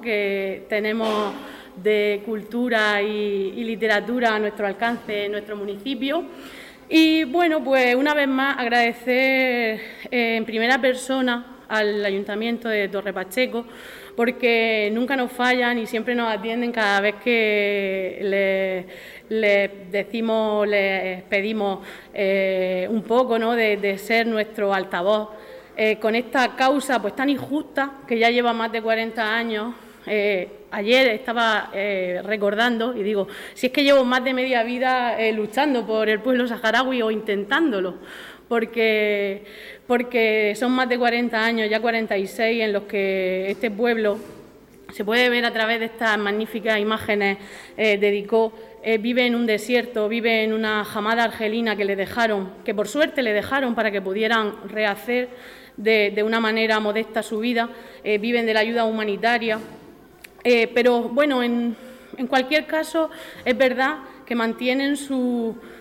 que 0.01 0.65
tenemos 0.67 1.31
de 1.75 2.23
cultura 2.25 3.03
y, 3.03 3.63
literatura 3.63 4.33
a 4.33 4.39
nuestro 4.39 4.65
alcance 4.65 5.25
en 5.25 5.31
nuestro 5.31 5.55
municipio. 5.55 6.25
Y 6.89 7.23
bueno, 7.25 7.63
pues 7.63 7.93
una 7.93 8.15
vez 8.15 8.27
más 8.27 8.57
agradecer 8.57 9.79
eh, 10.09 10.38
en 10.38 10.45
primera 10.45 10.81
persona 10.81 11.55
al 11.67 12.03
Ayuntamiento 12.03 12.67
de 12.67 12.88
Torre 12.89 13.13
Pacheco 13.13 13.65
porque 14.15 14.89
nunca 14.93 15.15
nos 15.15 15.32
fallan 15.32 15.78
y 15.78 15.86
siempre 15.86 16.15
nos 16.15 16.32
atienden 16.32 16.71
cada 16.71 17.01
vez 17.01 17.15
que 17.23 18.86
les 19.30 19.91
decimos, 19.91 20.67
les 20.67 21.23
pedimos 21.23 21.80
eh, 22.13 22.88
un 22.89 23.04
poco 23.04 23.38
¿no? 23.38 23.54
de, 23.54 23.97
ser 23.97 24.28
nuestro 24.28 24.73
altavoz 24.73 25.30
eh, 25.75 25.97
con 25.99 26.15
esta 26.15 26.56
causa 26.56 27.01
pues 27.01 27.15
tan 27.15 27.30
injusta 27.30 27.97
que 28.08 28.17
ya 28.17 28.30
lleva 28.30 28.54
más 28.54 28.71
de 28.71 28.82
40 28.82 29.36
años. 29.36 29.73
Eh, 30.08 30.49
ayer 30.69 31.08
estaba 31.08 31.71
recordando 32.23 32.95
y 32.95 33.01
digo, 33.01 33.28
si 33.54 33.67
es 33.67 33.73
que 33.73 33.84
llevo 33.84 34.06
más 34.06 34.23
de 34.23 34.34
media 34.34 34.62
vida 34.63 35.17
luchando 35.32 35.86
por 35.86 36.10
el 36.10 36.21
pueblo 36.21 36.47
saharaui 36.47 37.01
o 37.01 37.10
intentándolo, 37.10 37.95
porque, 38.47 39.43
porque 39.88 40.53
son 40.55 40.71
más 40.71 40.89
de 40.89 40.97
40 40.97 41.43
años, 41.43 41.69
ya 41.69 41.79
46, 41.79 42.63
en 42.63 42.73
los 42.73 42.84
que 42.84 43.49
este 43.49 43.71
pueblo 43.71 44.17
se 44.93 45.03
puede 45.03 45.29
ver 45.29 45.45
a 45.45 45.51
través 45.51 45.79
de 45.79 45.86
estas 45.86 46.17
magníficas 46.17 46.79
imágenes, 46.79 47.38
dedicó 47.75 48.53
eh, 48.88 48.99
vive 48.99 49.25
en 49.25 49.34
un 49.34 49.47
desierto, 49.47 50.08
vive 50.08 50.43
en 50.43 50.53
una 50.53 50.86
jamada 50.86 51.23
argelina 51.23 51.75
que 51.75 51.86
le 51.86 51.95
dejaron, 51.95 52.51
que 52.63 52.75
por 52.75 52.88
suerte 52.88 53.23
le 53.23 53.34
dejaron 53.34 53.73
para 53.73 53.89
que 53.89 53.99
pudieran 53.99 54.69
rehacer 54.69 55.29
de, 55.75 56.21
una 56.23 56.39
manera 56.39 56.79
modesta 56.79 57.23
su 57.23 57.39
vida, 57.39 57.67
eh, 58.03 58.19
viven 58.19 58.45
de 58.45 58.53
la 58.53 58.60
ayuda 58.60 58.86
humanitaria. 58.86 59.58
Eh, 60.43 60.69
pero 60.71 61.01
bueno, 61.01 61.41
en, 61.41 61.75
cualquier 62.29 62.67
caso, 62.67 63.10
es 63.43 63.58
verdad 63.58 64.01
que 64.23 64.36
mantienen 64.36 64.97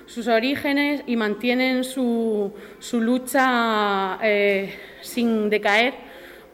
sus 0.06 0.28
orígenes 0.28 1.02
y 1.06 1.16
mantienen 1.16 1.84
su, 1.84 2.52
su 2.78 3.00
lucha 3.00 4.18
sin 5.00 5.50
decaer 5.50 5.94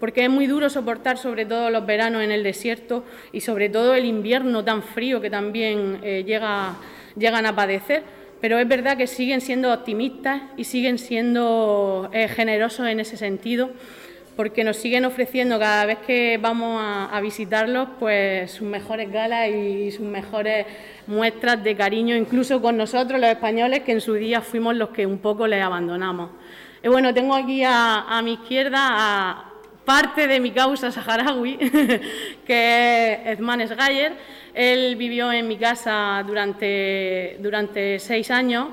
porque 0.00 0.24
es 0.24 0.30
muy 0.30 0.46
duro 0.46 0.68
soportar 0.70 1.18
sobre 1.18 1.44
todo 1.44 1.70
los 1.70 1.86
veranos 1.86 2.22
en 2.22 2.32
el 2.32 2.42
desierto 2.42 3.04
y 3.32 3.42
sobre 3.42 3.68
todo 3.68 3.94
el 3.94 4.06
invierno 4.06 4.64
tan 4.64 4.82
frío 4.82 5.20
que 5.20 5.30
también 5.30 6.00
eh, 6.02 6.24
llegan 6.24 7.46
a 7.46 7.54
padecer. 7.54 8.02
Pero 8.40 8.58
es 8.58 8.66
verdad 8.66 8.96
que 8.96 9.06
siguen 9.06 9.42
siendo 9.42 9.70
optimistas 9.72 10.40
y 10.56 10.64
siguen 10.64 10.98
siendo 10.98 12.08
eh, 12.14 12.26
generosos 12.26 12.86
en 12.86 12.98
ese 12.98 13.18
sentido, 13.18 13.70
porque 14.40 14.64
nos 14.64 14.79
siguen 14.79 15.05
ofreciendo 15.05 15.59
cada 15.59 15.85
vez 15.85 15.98
que 15.98 16.38
vamos 16.38 16.81
a, 16.83 17.20
visitarlos 17.20 17.88
pues 17.98 18.50
sus 18.50 18.66
mejores 18.66 19.12
galas 19.12 19.50
y 19.50 19.90
sus 19.90 20.07
mejores 20.07 20.64
muestras 21.07 21.62
de 21.62 21.76
cariño, 21.76 22.16
incluso 22.16 22.62
con 22.62 22.79
nosotros 22.79 23.20
los 23.20 23.29
españoles, 23.29 23.81
que 23.81 23.92
en 23.92 24.00
su 24.00 24.14
día 24.14 24.40
fuimos 24.40 24.76
los 24.76 24.88
que 24.88 25.05
un 25.05 25.18
poco 25.18 25.46
les 25.46 25.62
abandonamos. 25.62 26.31
Bueno, 26.83 27.12
tengo 27.12 27.35
aquí 27.35 27.62
a, 27.66 28.18
mi 28.24 28.33
izquierda 28.33 28.79
a, 28.81 29.53
parte 29.85 30.26
de 30.26 30.40
mi 30.40 30.53
causa 30.53 30.90
saharaui, 30.90 31.59
que 32.46 33.12
es 33.12 33.38
Edman 33.38 33.68
Sgayer. 33.68 34.14
Él 34.55 34.96
vivió 34.96 35.31
en 35.33 35.48
mi 35.48 35.59
casa 35.59 36.24
durante, 36.26 37.37
durante 37.40 37.98
seis 37.98 38.31
años 38.31 38.68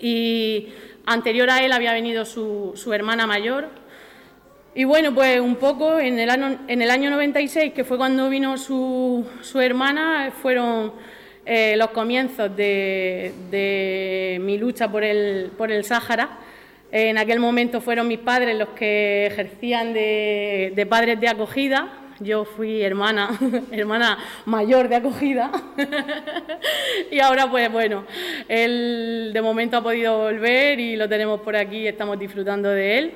y 0.00 0.68
anterior 1.04 1.50
a 1.50 1.62
él 1.62 1.72
había 1.72 1.92
venido 1.92 2.24
su, 2.24 2.72
su 2.76 2.94
hermana 2.94 3.26
mayor. 3.26 3.84
Y 4.78 4.84
bueno, 4.84 5.14
pues 5.14 5.40
un 5.40 5.56
poco 5.56 5.98
en 5.98 6.18
el, 6.18 6.28
año, 6.28 6.58
en 6.68 6.82
el 6.82 6.90
año 6.90 7.08
96, 7.08 7.72
que 7.72 7.82
fue 7.82 7.96
cuando 7.96 8.28
vino 8.28 8.58
su, 8.58 9.26
su 9.40 9.58
hermana, 9.58 10.30
fueron 10.42 10.92
eh, 11.46 11.76
los 11.78 11.88
comienzos 11.92 12.54
de, 12.54 13.32
de, 13.50 14.36
mi 14.42 14.58
lucha 14.58 14.92
por 14.92 15.02
el, 15.02 15.50
por 15.56 15.72
el 15.72 15.82
Sáhara. 15.82 16.40
En 16.92 17.16
aquel 17.16 17.40
momento 17.40 17.80
fueron 17.80 18.06
mis 18.06 18.18
padres 18.18 18.54
los 18.58 18.68
que 18.70 19.24
ejercían 19.24 19.94
de, 19.94 20.86
padres 20.90 21.18
de 21.20 21.28
acogida. 21.28 21.88
Yo 22.20 22.44
fui 22.44 22.82
hermana, 22.82 23.30
hermana 23.72 24.18
mayor 24.44 24.90
de 24.90 24.96
acogida. 24.96 25.50
y 27.10 27.18
ahora, 27.20 27.50
pues 27.50 27.72
bueno, 27.72 28.04
él 28.46 29.30
de 29.32 29.40
momento 29.40 29.78
ha 29.78 29.82
podido 29.82 30.18
volver 30.18 30.78
y 30.78 30.96
lo 30.96 31.08
tenemos 31.08 31.40
por 31.40 31.56
aquí 31.56 31.78
y 31.78 31.86
estamos 31.86 32.18
disfrutando 32.18 32.68
de 32.68 32.98
él. 32.98 33.14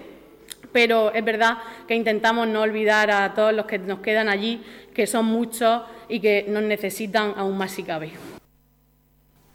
Pero 0.73 1.13
es 1.13 1.25
verdad 1.25 1.59
que 1.87 1.95
intentamos 1.95 2.49
no 2.49 2.63
olvidar 2.63 3.11
a 3.11 3.35
todos 3.35 3.53
los 3.53 3.67
que 3.67 3.79
nos 3.79 4.01
quedan 4.01 4.29
allí, 4.29 4.63
que 4.95 5.07
son 5.07 5.27
muchos 5.27 5.83
y 6.09 6.21
que 6.21 6.47
nos 6.49 6.63
necesitan 6.63 7.35
aún 7.37 7.59
más 7.59 7.73
si 7.73 7.83
cabe. 7.83 8.13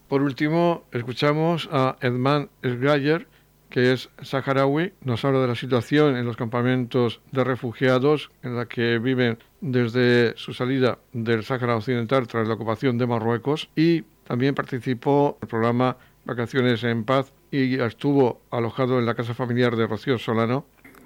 Por 0.07 0.21
último, 0.21 0.83
escuchamos 0.91 1.67
a 1.71 1.97
Edmund 2.01 2.49
Sgayer, 2.63 3.27
que 3.69 3.91
es 3.91 4.09
saharaui, 4.21 4.93
nos 5.01 5.25
habla 5.25 5.41
de 5.41 5.47
la 5.47 5.55
situación 5.55 6.15
en 6.15 6.25
los 6.25 6.37
campamentos 6.37 7.21
de 7.31 7.43
refugiados 7.43 8.31
en 8.43 8.55
la 8.55 8.67
que 8.67 8.99
viven 8.99 9.39
desde 9.61 10.37
su 10.37 10.53
salida 10.53 10.99
del 11.11 11.43
Sáhara 11.43 11.75
Occidental 11.75 12.27
tras 12.27 12.47
la 12.47 12.53
ocupación 12.53 12.97
de 12.97 13.07
Marruecos 13.07 13.69
y 13.75 14.03
también 14.25 14.55
participó 14.55 15.37
en 15.41 15.45
el 15.45 15.47
programa 15.49 15.97
Vacaciones 16.23 16.83
en 16.83 17.03
Paz 17.03 17.33
y 17.51 17.79
estuvo 17.79 18.41
alojado 18.51 18.99
en 18.99 19.05
la 19.05 19.15
casa 19.15 19.33
familiar 19.33 19.75
de 19.75 19.87
Rocío 19.87 20.17
Solano. 20.17 20.65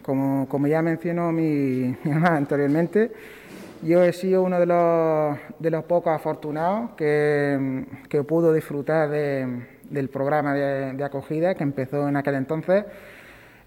Como, 0.10 0.50
como 0.50 0.65
ya 0.65 0.82
mencionó 0.82 1.32
mi, 1.32 1.95
hermana 2.04 2.38
anteriormente, 2.38 3.12
yo 3.84 4.04
he 4.04 4.12
sido 4.12 4.41
uno 4.41 4.60
de 4.60 4.65
los, 4.65 5.38
de 5.60 5.69
los 5.69 5.84
pocos 5.84 6.12
afortunados 6.12 6.91
que, 6.98 7.86
que 8.10 8.24
pudo 8.24 8.52
disfrutar 8.52 9.08
de 9.12 9.45
del 9.89 10.10
programa 10.10 10.56
de, 10.56 11.04
acogida 11.04 11.54
que 11.54 11.63
empezó 11.63 12.08
en 12.08 12.15
aquel 12.15 12.36
entonces. 12.36 12.86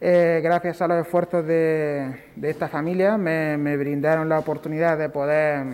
Eh, 0.01 0.41
gracias 0.43 0.83
a 0.83 0.89
los 0.89 1.01
esfuerzos 1.07 1.47
de, 1.47 2.13
esta 2.43 2.67
familia 2.67 3.17
me, 3.17 3.77
brindaron 3.77 4.29
la 4.29 4.41
oportunidad 4.41 4.99
de 4.99 5.09
poder 5.11 5.65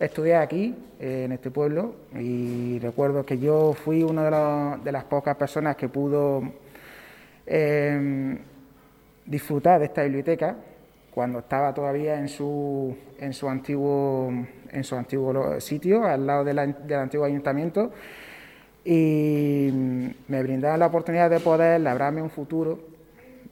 estudiar 0.00 0.42
aquí, 0.42 0.74
eh, 0.98 1.26
en 1.26 1.32
este 1.32 1.52
pueblo, 1.52 1.94
y 2.18 2.80
recuerdo 2.80 3.24
que 3.24 3.38
yo 3.38 3.72
fui 3.72 4.02
una 4.02 4.78
de, 4.82 4.92
las 4.92 5.04
pocas 5.04 5.36
personas 5.36 5.76
que 5.76 5.88
pudo 5.88 6.42
em, 7.46 8.38
disfrutar 9.30 9.78
de 9.78 9.86
esta 9.86 10.02
biblioteca 10.02 10.56
cuando 11.14 11.38
estaba 11.38 11.72
todavía 11.72 12.18
en 12.18 12.28
su, 12.28 12.96
en 13.18 13.32
su, 13.32 13.48
antiguo, 13.48 14.30
en 14.70 14.84
su 14.84 14.96
antiguo 14.96 15.60
sitio, 15.60 16.04
al 16.04 16.26
lado 16.26 16.44
del 16.44 16.58
antiguo 16.58 17.24
ayuntamiento. 17.24 17.92
Y 18.84 19.70
me 20.28 20.42
brindaban 20.42 20.80
la 20.80 20.86
oportunidad 20.86 21.30
de 21.30 21.40
poder 21.40 21.80
labrarme 21.80 22.22
un 22.22 22.30
futuro 22.30 22.80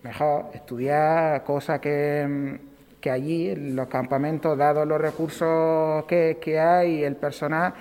mejor, 0.02 0.46
estudiar 0.54 1.44
cosas 1.44 1.80
que, 1.80 2.58
que 3.00 3.10
allí, 3.10 3.50
en 3.50 3.76
los 3.76 3.88
campamentos, 3.88 4.56
dados 4.56 4.86
los 4.86 5.00
recursos 5.00 6.04
que, 6.06 6.38
que 6.40 6.58
hay 6.58 7.00
y 7.00 7.04
el 7.04 7.16
personal, 7.16 7.74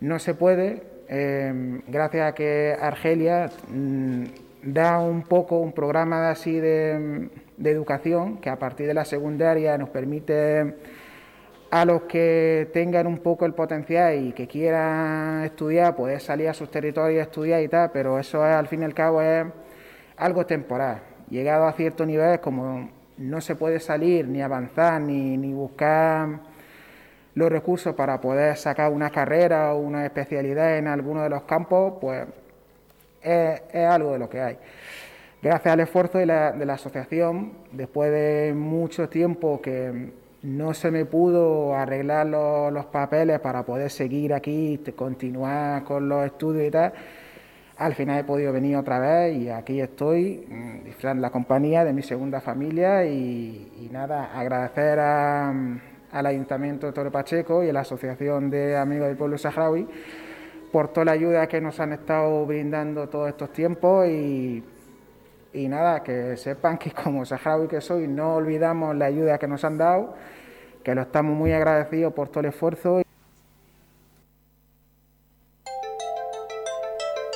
no 0.00 0.18
se 0.18 0.34
puede, 0.34 0.82
em, 1.08 1.82
gracias 1.86 2.30
a 2.30 2.34
que 2.34 2.76
Argelia 2.78 3.50
mm, 3.68 4.24
da 4.66 4.98
un 4.98 5.22
poco 5.22 5.58
un 5.58 5.72
programa 5.72 6.28
así 6.30 6.58
de, 6.58 7.30
educación 7.62 8.38
que 8.38 8.50
a 8.50 8.58
partir 8.58 8.86
de 8.86 8.94
la 8.94 9.04
secundaria 9.04 9.78
nos 9.78 9.88
permite 9.90 10.74
a 11.70 11.84
los 11.84 12.02
que 12.02 12.68
tengan 12.72 13.06
un 13.06 13.18
poco 13.18 13.46
el 13.46 13.54
potencial 13.54 14.14
y 14.18 14.32
que 14.32 14.46
quieran 14.46 15.44
estudiar, 15.44 15.94
poder 15.94 16.20
salir 16.20 16.48
a 16.48 16.54
sus 16.54 16.70
territorios 16.70 17.20
a 17.20 17.22
estudiar 17.22 17.62
y 17.62 17.68
tal, 17.68 17.90
pero 17.92 18.18
eso 18.18 18.44
es, 18.46 18.52
al 18.52 18.66
fin 18.66 18.82
y 18.82 18.84
al 18.84 18.94
cabo 18.94 19.22
es 19.22 19.46
algo 20.16 20.46
temporal. 20.46 21.00
Llegado 21.30 21.66
a 21.66 21.72
cierto 21.72 22.04
nivel, 22.04 22.40
como 22.40 22.90
no 23.18 23.40
se 23.40 23.56
puede 23.56 23.80
salir 23.80 24.28
ni 24.28 24.42
avanzar 24.42 25.00
ni, 25.00 25.36
ni 25.36 25.52
buscar 25.52 26.40
los 27.34 27.50
recursos 27.50 27.94
para 27.94 28.20
poder 28.20 28.56
sacar 28.56 28.90
una 28.92 29.10
carrera 29.10 29.74
o 29.74 29.78
una 29.78 30.04
especialidad 30.06 30.78
en 30.78 30.88
alguno 30.88 31.22
de 31.22 31.30
los 31.30 31.42
campos, 31.42 31.94
pues 32.00 32.26
es, 33.22 33.60
algo 33.74 34.12
de 34.12 34.18
lo 34.18 34.28
que 34.28 34.40
hay. 34.40 34.58
Gracias 35.42 35.72
al 35.72 35.80
esfuerzo 35.80 36.18
de 36.18 36.26
la, 36.26 36.52
de 36.52 36.66
la 36.66 36.74
asociación, 36.74 37.52
después 37.72 38.10
de 38.10 38.52
mucho 38.54 39.08
tiempo 39.08 39.60
que 39.60 40.12
no 40.46 40.74
se 40.74 40.90
me 40.90 41.04
pudo 41.04 41.74
arreglar 41.74 42.26
los, 42.26 42.86
papeles 42.86 43.40
para 43.40 43.64
poder 43.64 43.90
seguir 43.90 44.32
aquí, 44.32 44.80
continuar 44.94 45.82
con 45.84 46.08
los 46.08 46.24
estudios 46.24 46.68
y 46.68 46.70
tal. 46.70 46.92
Al 47.78 47.94
final 47.94 48.20
he 48.20 48.24
podido 48.24 48.52
venir 48.52 48.76
otra 48.76 48.98
vez 48.98 49.36
y 49.36 49.50
aquí 49.50 49.80
estoy, 49.80 50.46
mm, 50.48 50.84
disfrutando 50.84 51.20
la 51.20 51.30
compañía 51.30 51.84
de 51.84 51.92
mi 51.92 52.02
segunda 52.02 52.40
familia 52.40 53.04
y, 53.04 53.88
nada, 53.92 54.30
agradecer 54.38 54.98
al 55.00 56.26
Ayuntamiento 56.26 56.86
de 56.86 56.92
Torre 56.92 57.10
Pacheco 57.10 57.64
y 57.64 57.68
a 57.68 57.72
la 57.72 57.80
Asociación 57.80 58.48
de 58.48 58.76
Amigos 58.76 59.08
del 59.08 59.16
Pueblo 59.16 59.36
Saharaui 59.36 59.86
por 60.72 60.88
toda 60.88 61.06
la 61.06 61.12
ayuda 61.12 61.46
que 61.46 61.60
nos 61.60 61.78
han 61.80 61.92
estado 61.92 62.44
brindando 62.46 63.08
todos 63.08 63.28
estos 63.28 63.52
tiempos 63.52 64.06
y, 64.08 64.62
y 65.52 65.68
nada, 65.68 66.02
que 66.02 66.36
sepan 66.36 66.78
que 66.78 66.90
como 66.90 67.24
saharaui 67.24 67.68
que 67.68 67.80
soy 67.80 68.08
no 68.08 68.36
olvidamos 68.36 68.94
la 68.96 69.06
ayuda 69.06 69.38
que 69.38 69.48
nos 69.48 69.64
han 69.64 69.78
dado 69.78 70.14
que 70.86 70.94
lo 70.94 71.02
estamos 71.02 71.36
muy 71.36 71.50
agradecidos 71.50 72.12
por 72.12 72.28
todo 72.28 72.42
el 72.42 72.46
esfuerzo. 72.46 73.02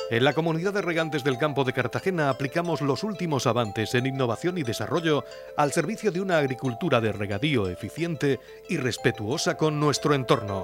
En 0.09 0.23
la 0.23 0.31
comunidad 0.31 0.73
de 0.73 0.81
regantes 0.81 1.21
del 1.25 1.37
campo 1.37 1.65
de 1.65 1.73
Cartagena 1.73 2.29
aplicamos 2.29 2.79
los 2.79 3.03
últimos 3.03 3.47
avances 3.47 3.93
en 3.93 4.05
innovación 4.05 4.57
y 4.57 4.63
desarrollo 4.63 5.25
al 5.57 5.73
servicio 5.73 6.13
de 6.13 6.21
una 6.21 6.37
agricultura 6.37 7.01
de 7.01 7.11
regadío 7.11 7.67
eficiente 7.67 8.39
y 8.69 8.77
respetuosa 8.77 9.57
con 9.57 9.81
nuestro 9.81 10.13
entorno. 10.13 10.63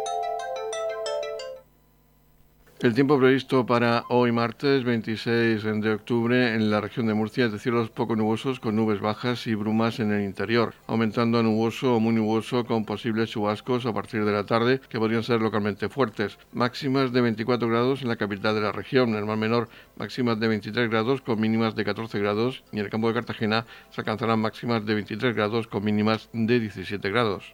El 2.81 2.95
tiempo 2.95 3.19
previsto 3.19 3.63
para 3.63 4.05
hoy 4.07 4.31
martes 4.31 4.83
26 4.83 5.63
de 5.63 5.93
octubre 5.93 6.55
en 6.55 6.71
la 6.71 6.81
región 6.81 7.05
de 7.05 7.13
Murcia 7.13 7.45
es 7.45 7.51
de 7.51 7.59
cielos 7.59 7.91
poco 7.91 8.15
nubosos 8.15 8.59
con 8.59 8.75
nubes 8.75 8.99
bajas 8.99 9.45
y 9.45 9.53
brumas 9.53 9.99
en 9.99 10.11
el 10.11 10.23
interior, 10.23 10.73
aumentando 10.87 11.37
a 11.37 11.43
nuboso 11.43 11.93
o 11.93 11.99
muy 11.99 12.15
nuboso 12.15 12.65
con 12.65 12.83
posibles 12.83 13.29
chubascos 13.29 13.85
a 13.85 13.93
partir 13.93 14.25
de 14.25 14.31
la 14.31 14.47
tarde 14.47 14.81
que 14.89 14.97
podrían 14.97 15.21
ser 15.21 15.41
localmente 15.41 15.89
fuertes. 15.89 16.39
Máximas 16.53 17.13
de 17.13 17.21
24 17.21 17.69
grados 17.69 18.01
en 18.01 18.07
la 18.07 18.15
capital 18.15 18.55
de 18.55 18.61
la 18.61 18.71
región, 18.71 19.09
en 19.09 19.17
el 19.17 19.25
mar 19.25 19.37
menor 19.37 19.69
máximas 19.95 20.39
de 20.39 20.47
23 20.47 20.89
grados 20.89 21.21
con 21.21 21.39
mínimas 21.39 21.75
de 21.75 21.85
14 21.85 22.17
grados 22.17 22.63
y 22.71 22.79
en 22.79 22.85
el 22.85 22.89
campo 22.89 23.09
de 23.09 23.13
Cartagena 23.13 23.67
se 23.91 24.01
alcanzarán 24.01 24.39
máximas 24.39 24.83
de 24.87 24.95
23 24.95 25.35
grados 25.35 25.67
con 25.67 25.83
mínimas 25.83 26.31
de 26.33 26.59
17 26.59 27.11
grados. 27.11 27.53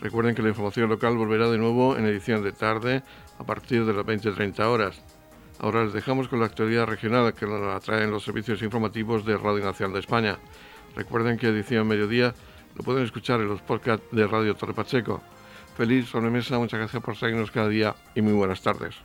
Recuerden 0.00 0.34
que 0.34 0.42
la 0.42 0.48
información 0.48 0.88
local 0.88 1.16
volverá 1.16 1.48
de 1.50 1.58
nuevo 1.58 1.96
en 1.96 2.06
edición 2.06 2.42
de 2.42 2.52
tarde 2.52 3.02
a 3.38 3.44
partir 3.44 3.84
de 3.84 3.92
las 3.92 4.06
20-30 4.06 4.60
horas. 4.60 5.00
Ahora 5.58 5.84
les 5.84 5.92
dejamos 5.92 6.28
con 6.28 6.40
la 6.40 6.46
actualidad 6.46 6.86
regional 6.86 7.34
que 7.34 7.46
la 7.46 7.78
traen 7.80 8.10
los 8.10 8.24
servicios 8.24 8.62
informativos 8.62 9.26
de 9.26 9.36
Radio 9.36 9.62
Nacional 9.62 9.92
de 9.92 10.00
España. 10.00 10.38
Recuerden 10.96 11.36
que 11.36 11.48
edición 11.48 11.86
mediodía 11.86 12.34
lo 12.76 12.82
pueden 12.82 13.04
escuchar 13.04 13.40
en 13.40 13.48
los 13.48 13.60
podcasts 13.60 14.06
de 14.10 14.26
Radio 14.26 14.54
Torre 14.54 14.72
Pacheco. 14.72 15.20
Feliz 15.76 16.08
sobremesa, 16.08 16.58
muchas 16.58 16.80
gracias 16.80 17.02
por 17.02 17.16
seguirnos 17.16 17.50
cada 17.50 17.68
día 17.68 17.94
y 18.14 18.22
muy 18.22 18.32
buenas 18.32 18.62
tardes. 18.62 18.96